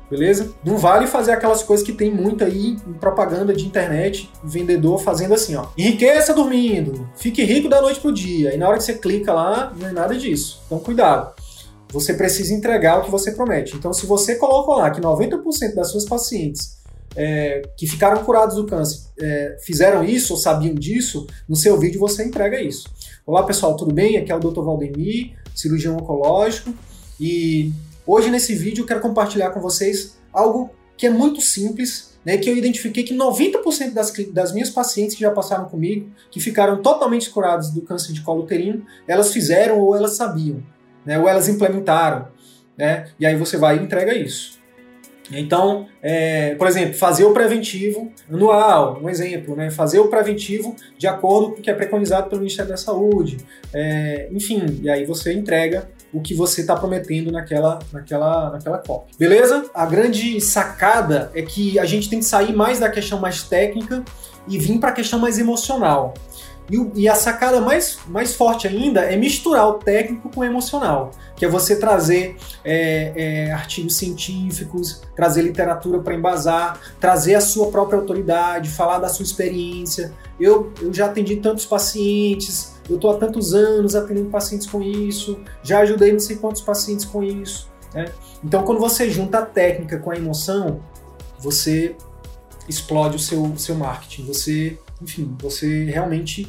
Beleza? 0.09 0.51
Não 0.65 0.77
vale 0.77 1.05
fazer 1.05 1.33
aquelas 1.33 1.61
coisas 1.61 1.85
que 1.85 1.93
tem 1.93 2.09
muito 2.09 2.43
aí 2.43 2.77
em 2.87 2.93
propaganda 2.93 3.53
de 3.53 3.67
internet, 3.67 4.31
vendedor 4.43 4.97
fazendo 4.99 5.35
assim, 5.35 5.55
ó. 5.55 5.67
Enriqueça 5.77 6.33
dormindo, 6.33 7.07
fique 7.15 7.43
rico 7.43 7.69
da 7.69 7.81
noite 7.81 7.99
pro 7.99 8.11
dia. 8.11 8.55
E 8.55 8.57
na 8.57 8.67
hora 8.67 8.77
que 8.77 8.83
você 8.83 8.95
clica 8.95 9.31
lá, 9.31 9.71
não 9.75 9.87
é 9.87 9.91
nada 9.91 10.15
disso. 10.15 10.63
Então, 10.65 10.79
cuidado 10.79 11.35
você 11.91 12.13
precisa 12.13 12.53
entregar 12.53 12.99
o 12.99 13.03
que 13.03 13.11
você 13.11 13.31
promete. 13.31 13.75
Então, 13.75 13.93
se 13.93 14.05
você 14.05 14.35
coloca 14.35 14.73
lá 14.73 14.91
que 14.91 15.01
90% 15.01 15.73
das 15.73 15.89
suas 15.89 16.05
pacientes 16.05 16.77
é, 17.15 17.61
que 17.75 17.87
ficaram 17.87 18.23
curados 18.23 18.55
do 18.55 18.65
câncer 18.65 19.07
é, 19.19 19.57
fizeram 19.61 20.03
isso 20.03 20.33
ou 20.33 20.39
sabiam 20.39 20.75
disso, 20.75 21.25
no 21.47 21.55
seu 21.55 21.77
vídeo 21.79 21.99
você 21.99 22.23
entrega 22.23 22.61
isso. 22.61 22.89
Olá 23.25 23.43
pessoal, 23.43 23.75
tudo 23.75 23.93
bem? 23.93 24.17
Aqui 24.17 24.31
é 24.31 24.35
o 24.35 24.39
Dr. 24.39 24.61
Valdemir, 24.61 25.33
cirurgião 25.55 25.95
oncológico, 25.95 26.73
e 27.19 27.71
hoje 28.05 28.29
nesse 28.29 28.53
vídeo 28.53 28.83
eu 28.83 28.85
quero 28.85 29.01
compartilhar 29.01 29.49
com 29.49 29.59
vocês 29.59 30.17
algo 30.31 30.69
que 30.95 31.07
é 31.07 31.09
muito 31.09 31.41
simples, 31.41 32.17
né, 32.25 32.37
que 32.37 32.49
eu 32.49 32.57
identifiquei 32.57 33.03
que 33.03 33.15
90% 33.15 33.93
das, 33.93 34.11
das 34.31 34.51
minhas 34.51 34.69
pacientes 34.69 35.15
que 35.15 35.21
já 35.21 35.31
passaram 35.31 35.65
comigo, 35.65 36.09
que 36.29 36.39
ficaram 36.39 36.81
totalmente 36.81 37.29
curadas 37.29 37.71
do 37.71 37.81
câncer 37.81 38.13
de 38.13 38.21
colo 38.21 38.43
uterino, 38.43 38.85
elas 39.07 39.31
fizeram 39.31 39.79
ou 39.79 39.95
elas 39.95 40.15
sabiam 40.15 40.61
né? 41.07 41.17
ou 41.17 41.27
elas 41.27 41.47
implementaram. 41.47 42.27
Né? 42.77 43.07
E 43.19 43.25
aí 43.25 43.35
você 43.35 43.57
vai 43.57 43.77
e 43.77 43.81
entrega 43.81 44.13
isso. 44.13 44.57
Então, 45.31 45.87
é, 46.01 46.55
por 46.55 46.67
exemplo, 46.67 46.93
fazer 46.93 47.25
o 47.25 47.33
preventivo 47.33 48.11
anual, 48.31 48.99
um 49.01 49.09
exemplo, 49.09 49.55
né? 49.55 49.69
fazer 49.69 49.99
o 49.99 50.07
preventivo 50.07 50.75
de 50.97 51.07
acordo 51.07 51.51
com 51.51 51.59
o 51.59 51.61
que 51.61 51.69
é 51.69 51.73
preconizado 51.73 52.29
pelo 52.29 52.41
Ministério 52.41 52.71
da 52.71 52.77
Saúde, 52.77 53.37
é, 53.73 54.29
enfim, 54.31 54.79
e 54.81 54.89
aí 54.89 55.05
você 55.05 55.33
entrega 55.33 55.89
o 56.13 56.21
que 56.21 56.33
você 56.33 56.61
está 56.61 56.75
prometendo 56.75 57.29
naquela, 57.29 57.79
naquela, 57.91 58.51
naquela 58.51 58.77
cópia. 58.77 59.13
Beleza? 59.19 59.69
A 59.73 59.85
grande 59.85 60.39
sacada 60.39 61.29
é 61.35 61.41
que 61.41 61.77
a 61.77 61.85
gente 61.85 62.09
tem 62.09 62.19
que 62.19 62.25
sair 62.25 62.55
mais 62.55 62.79
da 62.79 62.89
questão 62.89 63.19
mais 63.19 63.43
técnica 63.43 64.05
e 64.47 64.57
vir 64.57 64.79
para 64.79 64.89
a 64.89 64.93
questão 64.93 65.19
mais 65.19 65.37
emocional. 65.37 66.13
E, 66.69 67.03
e, 67.03 67.07
a 67.07 67.15
sacada 67.15 67.61
mais, 67.61 67.97
mais 68.07 68.35
forte 68.35 68.67
ainda 68.67 69.01
é 69.01 69.15
misturar 69.15 69.67
o 69.69 69.73
técnico 69.75 70.29
com 70.29 70.41
o 70.41 70.43
emocional, 70.43 71.11
que 71.35 71.45
é 71.45 71.47
você 71.47 71.77
trazer 71.77 72.35
é, 72.63 73.13
é, 73.15 73.51
artigos 73.51 73.95
científicos, 73.95 75.01
trazer 75.15 75.43
literatura 75.43 75.99
para 75.99 76.13
embasar, 76.13 76.79
trazer 76.99 77.35
a 77.35 77.41
sua 77.41 77.71
própria 77.71 77.97
autoridade, 77.97 78.69
falar 78.69 78.99
da 78.99 79.07
sua 79.07 79.23
experiência. 79.23 80.11
Eu, 80.37 80.73
eu 80.81 80.93
já 80.93 81.05
atendi 81.05 81.37
tantos 81.37 81.65
pacientes, 81.65 82.75
eu 82.89 82.95
estou 82.95 83.11
há 83.11 83.17
tantos 83.17 83.53
anos 83.53 83.95
atendendo 83.95 84.29
pacientes 84.29 84.67
com 84.67 84.81
isso, 84.81 85.39
já 85.63 85.79
ajudei 85.79 86.11
não 86.11 86.19
sei 86.19 86.35
quantos 86.35 86.61
pacientes 86.61 87.05
com 87.05 87.23
isso. 87.23 87.69
Né? 87.93 88.11
Então, 88.43 88.63
quando 88.63 88.79
você 88.79 89.09
junta 89.09 89.39
a 89.39 89.45
técnica 89.45 89.97
com 89.99 90.11
a 90.11 90.17
emoção, 90.17 90.81
você 91.39 91.95
explode 92.67 93.15
o 93.15 93.19
seu, 93.19 93.53
seu 93.57 93.75
marketing. 93.75 94.25
Você 94.25 94.77
enfim, 95.01 95.35
você 95.39 95.85
realmente 95.85 96.47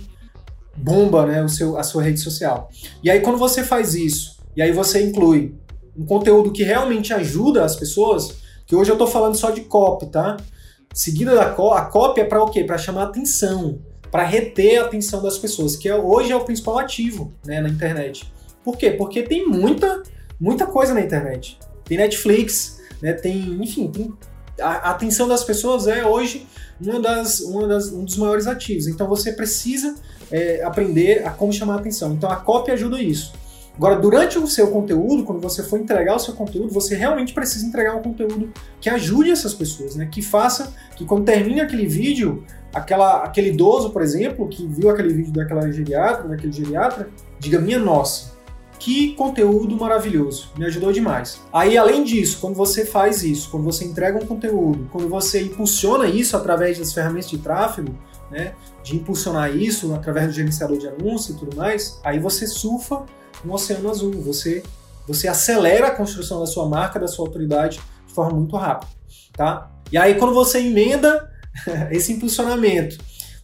bomba 0.77 1.27
né, 1.27 1.43
o 1.43 1.49
seu, 1.49 1.77
a 1.77 1.83
sua 1.83 2.03
rede 2.03 2.21
social. 2.21 2.71
E 3.03 3.11
aí, 3.11 3.21
quando 3.21 3.39
você 3.39 3.63
faz 3.63 3.95
isso, 3.95 4.39
e 4.57 4.63
aí 4.63 4.73
você 4.73 5.03
inclui 5.03 5.55
um 5.97 6.07
conteúdo 6.07 6.53
que 6.53 6.63
realmente 6.63 7.13
ajuda 7.13 7.65
as 7.65 7.75
pessoas, 7.75 8.37
que 8.67 8.77
hoje 8.77 8.91
eu 8.91 8.95
estou 8.95 9.09
falando 9.09 9.35
só 9.35 9.51
de 9.51 9.63
copy, 9.63 10.07
tá? 10.07 10.37
Seguida 10.95 11.35
da 11.35 11.51
co 11.51 11.73
a 11.73 11.87
copy 11.87 12.21
é 12.21 12.25
para 12.25 12.43
o 12.43 12.51
quê? 12.51 12.65
Para 12.65 12.79
chamar 12.79 13.05
atenção, 13.05 13.81
para 14.11 14.25
reter 14.25 14.79
a 14.79 14.85
atenção 14.85 15.23
das 15.23 15.37
pessoas, 15.37 15.77
que 15.77 15.89
é, 15.89 15.95
hoje 15.95 16.33
é 16.33 16.37
o 16.37 16.45
principal 16.45 16.79
ativo 16.79 17.33
né, 17.45 17.61
na 17.61 17.69
internet. 17.69 18.33
Por 18.65 18.77
quê? 18.77 18.91
Porque 18.91 19.23
tem 19.23 19.47
muita, 19.47 20.03
muita 20.41 20.67
coisa 20.67 20.95
na 20.95 21.01
internet. 21.01 21.59
Tem 21.85 21.99
Netflix, 21.99 22.81
né, 23.03 23.13
tem, 23.13 23.63
enfim, 23.63 23.91
tem, 23.91 24.15
a, 24.61 24.91
atenção 24.91 25.29
das 25.29 25.45
pessoas 25.45 25.87
é 25.87 26.07
hoje 26.07 26.47
uma 26.81 27.01
das, 27.01 27.41
uma 27.41 27.67
das, 27.67 27.89
um 27.89 28.05
dos 28.05 28.17
maiores 28.17 28.47
ativos. 28.47 28.87
Então 28.87 29.09
você 29.09 29.33
precisa 29.33 29.95
é, 30.31 30.63
aprender 30.63 31.27
a 31.27 31.31
como 31.31 31.53
chamar 31.53 31.75
a 31.75 31.79
atenção. 31.79 32.13
Então 32.13 32.31
a 32.31 32.37
cópia 32.37 32.75
ajuda 32.75 33.01
isso. 33.01 33.33
Agora, 33.79 33.95
durante 33.95 34.37
o 34.39 34.47
seu 34.49 34.73
conteúdo, 34.73 35.23
quando 35.23 35.41
você 35.41 35.63
for 35.63 35.79
entregar 35.79 36.17
o 36.17 36.19
seu 36.19 36.35
conteúdo, 36.35 36.69
você 36.69 36.97
realmente 36.97 37.33
precisa 37.33 37.65
entregar 37.65 37.95
um 37.95 38.03
conteúdo 38.03 38.53
que 38.81 38.91
ajude 38.91 39.31
essas 39.31 39.55
pessoas, 39.55 39.95
né? 39.95 40.09
Que 40.11 40.21
faça 40.21 40.75
que 40.97 41.05
quando 41.05 41.25
termine 41.25 41.61
aquele 41.61 41.87
vídeo, 41.87 42.45
aquela, 42.75 43.23
aquele 43.23 43.51
idoso, 43.51 43.91
por 43.91 44.03
exemplo, 44.03 44.49
que 44.49 44.67
viu 44.67 44.91
aquele 44.91 45.13
vídeo 45.13 45.33
daquela 45.33 45.71
geriatra, 45.71 46.27
daquele 46.27 46.51
geriatra, 46.51 47.09
diga 47.39 47.61
minha 47.61 47.79
nossa, 47.79 48.33
que 48.79 49.15
conteúdo 49.15 49.77
maravilhoso, 49.77 50.51
me 50.57 50.65
ajudou 50.65 50.93
demais. 50.93 51.41
Aí, 51.53 51.77
além 51.77 52.05
disso, 52.05 52.39
quando 52.41 52.55
você 52.55 52.87
faz 52.87 53.23
isso, 53.23 53.51
quando 53.51 53.65
você 53.65 53.85
entrega 53.85 54.17
um 54.17 54.27
conteúdo, 54.27 54.89
quando 54.93 55.09
você 55.09 55.43
impulsiona 55.43 56.07
isso 56.07 56.37
através 56.37 56.79
das 56.79 56.93
ferramentas 56.93 57.29
de 57.29 57.39
tráfego, 57.39 57.95
né, 58.31 58.55
de 58.83 58.97
impulsionar 58.97 59.55
isso 59.55 59.93
através 59.95 60.29
do 60.29 60.33
gerenciador 60.33 60.79
de 60.79 60.87
anúncio 60.87 61.35
e 61.35 61.39
tudo 61.39 61.57
mais, 61.57 61.99
aí 62.05 62.19
você 62.19 62.47
surfa 62.47 63.05
no 63.45 63.55
oceano 63.55 63.91
azul, 63.91 64.13
você, 64.23 64.63
você 65.07 65.27
acelera 65.29 65.89
a 65.89 65.91
construção 65.91 66.41
da 66.41 66.47
sua 66.47 66.69
marca, 66.69 67.01
da 67.01 67.09
sua 67.09 67.27
autoridade 67.27 67.81
de 68.07 68.15
forma 68.15 68.39
muito 68.39 68.57
rápida, 68.57 68.93
tá? 69.33 69.71
E 69.91 69.97
aí, 69.97 70.15
quando 70.17 70.35
você 70.35 70.61
emenda 70.61 71.31
esse 71.91 72.13
impulsionamento 72.13 72.99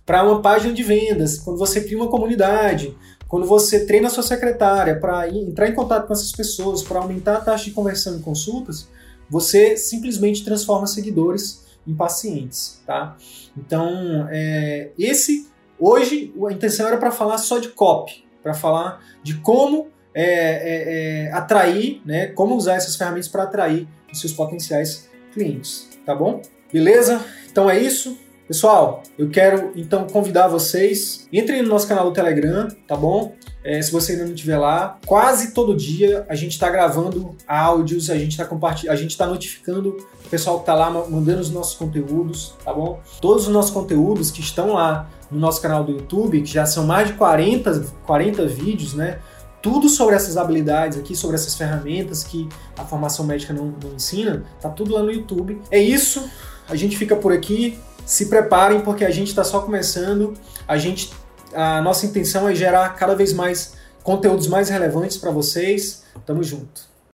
para 0.05 0.23
uma 0.23 0.43
página 0.43 0.73
de 0.73 0.83
vendas, 0.83 1.39
quando 1.39 1.59
você 1.59 1.81
cria 1.81 1.97
uma 1.97 2.09
comunidade, 2.09 2.95
quando 3.29 3.47
você 3.47 3.85
treina 3.85 4.09
a 4.09 4.11
sua 4.11 4.23
secretária 4.23 4.99
para 4.99 5.29
entrar 5.29 5.69
em 5.69 5.75
contato 5.75 6.07
com 6.07 6.13
essas 6.13 6.33
pessoas, 6.33 6.83
para 6.83 7.01
aumentar 7.01 7.37
a 7.37 7.41
taxa 7.41 7.65
de 7.65 7.71
conversão 7.73 8.17
em 8.17 8.21
consultas, 8.21 8.89
você 9.29 9.77
simplesmente 9.77 10.45
transforma 10.45 10.87
seguidores 10.87 11.65
em 11.87 11.95
pacientes, 11.95 12.81
tá? 12.87 13.17
Então, 13.57 14.27
é, 14.31 14.91
esse 14.99 15.49
hoje 15.79 16.33
a 16.49 16.53
intenção 16.53 16.87
era 16.87 16.97
para 16.97 17.11
falar 17.11 17.39
só 17.39 17.59
de 17.59 17.69
copy, 17.69 18.25
para 18.43 18.55
falar 18.55 19.03
de 19.23 19.35
como 19.39 19.89
é, 20.15 20.25
é, 20.25 21.27
é, 21.27 21.33
atrair, 21.33 22.01
né? 22.05 22.29
Como 22.29 22.55
usar 22.55 22.75
essas 22.75 22.97
ferramentas 22.97 23.29
para 23.29 23.43
atrair 23.43 23.89
os 24.13 24.21
seus 24.21 24.33
potenciais 24.33 25.09
clientes, 25.33 25.89
tá 26.07 26.15
bom? 26.15 26.41
Beleza? 26.73 27.25
Então 27.51 27.69
é 27.69 27.79
isso. 27.79 28.17
Pessoal, 28.47 29.03
eu 29.19 29.31
quero 29.31 29.73
então 29.75 30.07
convidar 30.07 30.49
vocês, 30.49 31.27
entrem 31.33 31.63
no 31.63 31.69
nosso 31.71 31.89
canal 31.89 32.05
do 32.05 32.13
Telegram, 32.13 32.69
tá 32.87 32.95
bom? 32.95 33.35
É, 33.65 33.81
se 33.81 33.91
você 33.91 34.13
ainda 34.13 34.27
não 34.27 34.35
estiver 34.35 34.59
lá, 34.59 34.99
quase 35.07 35.53
todo 35.53 35.75
dia 35.75 36.27
a 36.29 36.35
gente 36.35 36.53
está 36.53 36.69
gravando 36.69 37.35
áudios, 37.49 38.11
a 38.11 38.19
gente 38.19 38.33
está 38.33 38.45
compartilhando, 38.45 38.93
a 38.93 38.99
gente 38.99 39.13
está 39.13 39.27
notificando 39.27 39.97
o 40.27 40.29
pessoal 40.29 40.57
que 40.57 40.63
está 40.63 40.75
lá 40.75 40.91
mandando 40.91 41.41
os 41.41 41.51
nossos 41.51 41.75
conteúdos, 41.75 42.55
tá 42.63 42.75
bom? 42.75 43.01
Todos 43.19 43.47
os 43.47 43.53
nossos 43.53 43.71
conteúdos 43.71 44.31
que 44.31 44.41
estão 44.41 44.75
lá 44.75 45.09
no 45.31 45.41
nosso 45.41 45.63
canal 45.63 45.83
do 45.83 45.93
YouTube, 45.93 46.43
que 46.43 46.53
já 46.53 46.67
são 46.67 46.87
mais 46.87 47.09
de 47.09 47.15
40, 47.15 47.87
40 48.05 48.47
vídeos, 48.47 48.93
né? 48.93 49.21
tudo 49.63 49.89
sobre 49.89 50.15
essas 50.15 50.37
habilidades 50.37 50.99
aqui, 50.99 51.17
sobre 51.17 51.37
essas 51.37 51.55
ferramentas 51.55 52.23
que 52.23 52.47
a 52.77 52.85
formação 52.85 53.25
médica 53.25 53.55
não, 53.55 53.73
não 53.83 53.95
ensina, 53.95 54.45
tá 54.61 54.69
tudo 54.69 54.93
lá 54.93 55.03
no 55.03 55.11
YouTube. 55.11 55.59
É 55.71 55.83
isso, 55.83 56.29
a 56.69 56.77
gente 56.77 56.99
fica 56.99 57.17
por 57.17 57.33
aqui. 57.33 57.79
Se 58.05 58.27
preparem 58.27 58.81
porque 58.81 59.05
a 59.05 59.11
gente 59.11 59.29
está 59.29 59.45
só 59.45 59.61
começando. 59.61 60.35
A 60.67 60.77
gente, 60.77 61.13
a 61.55 61.81
nossa 61.81 62.07
intenção 62.07 62.49
é 62.49 62.55
gerar 62.55 62.89
cada 62.97 63.15
vez 63.15 63.33
mais 63.33 63.75
conteúdos 64.03 64.47
mais 64.47 64.69
relevantes 64.69 65.17
para 65.17 65.31
vocês. 65.31 66.05
Tamo 66.27 66.43
junto. 66.43 66.94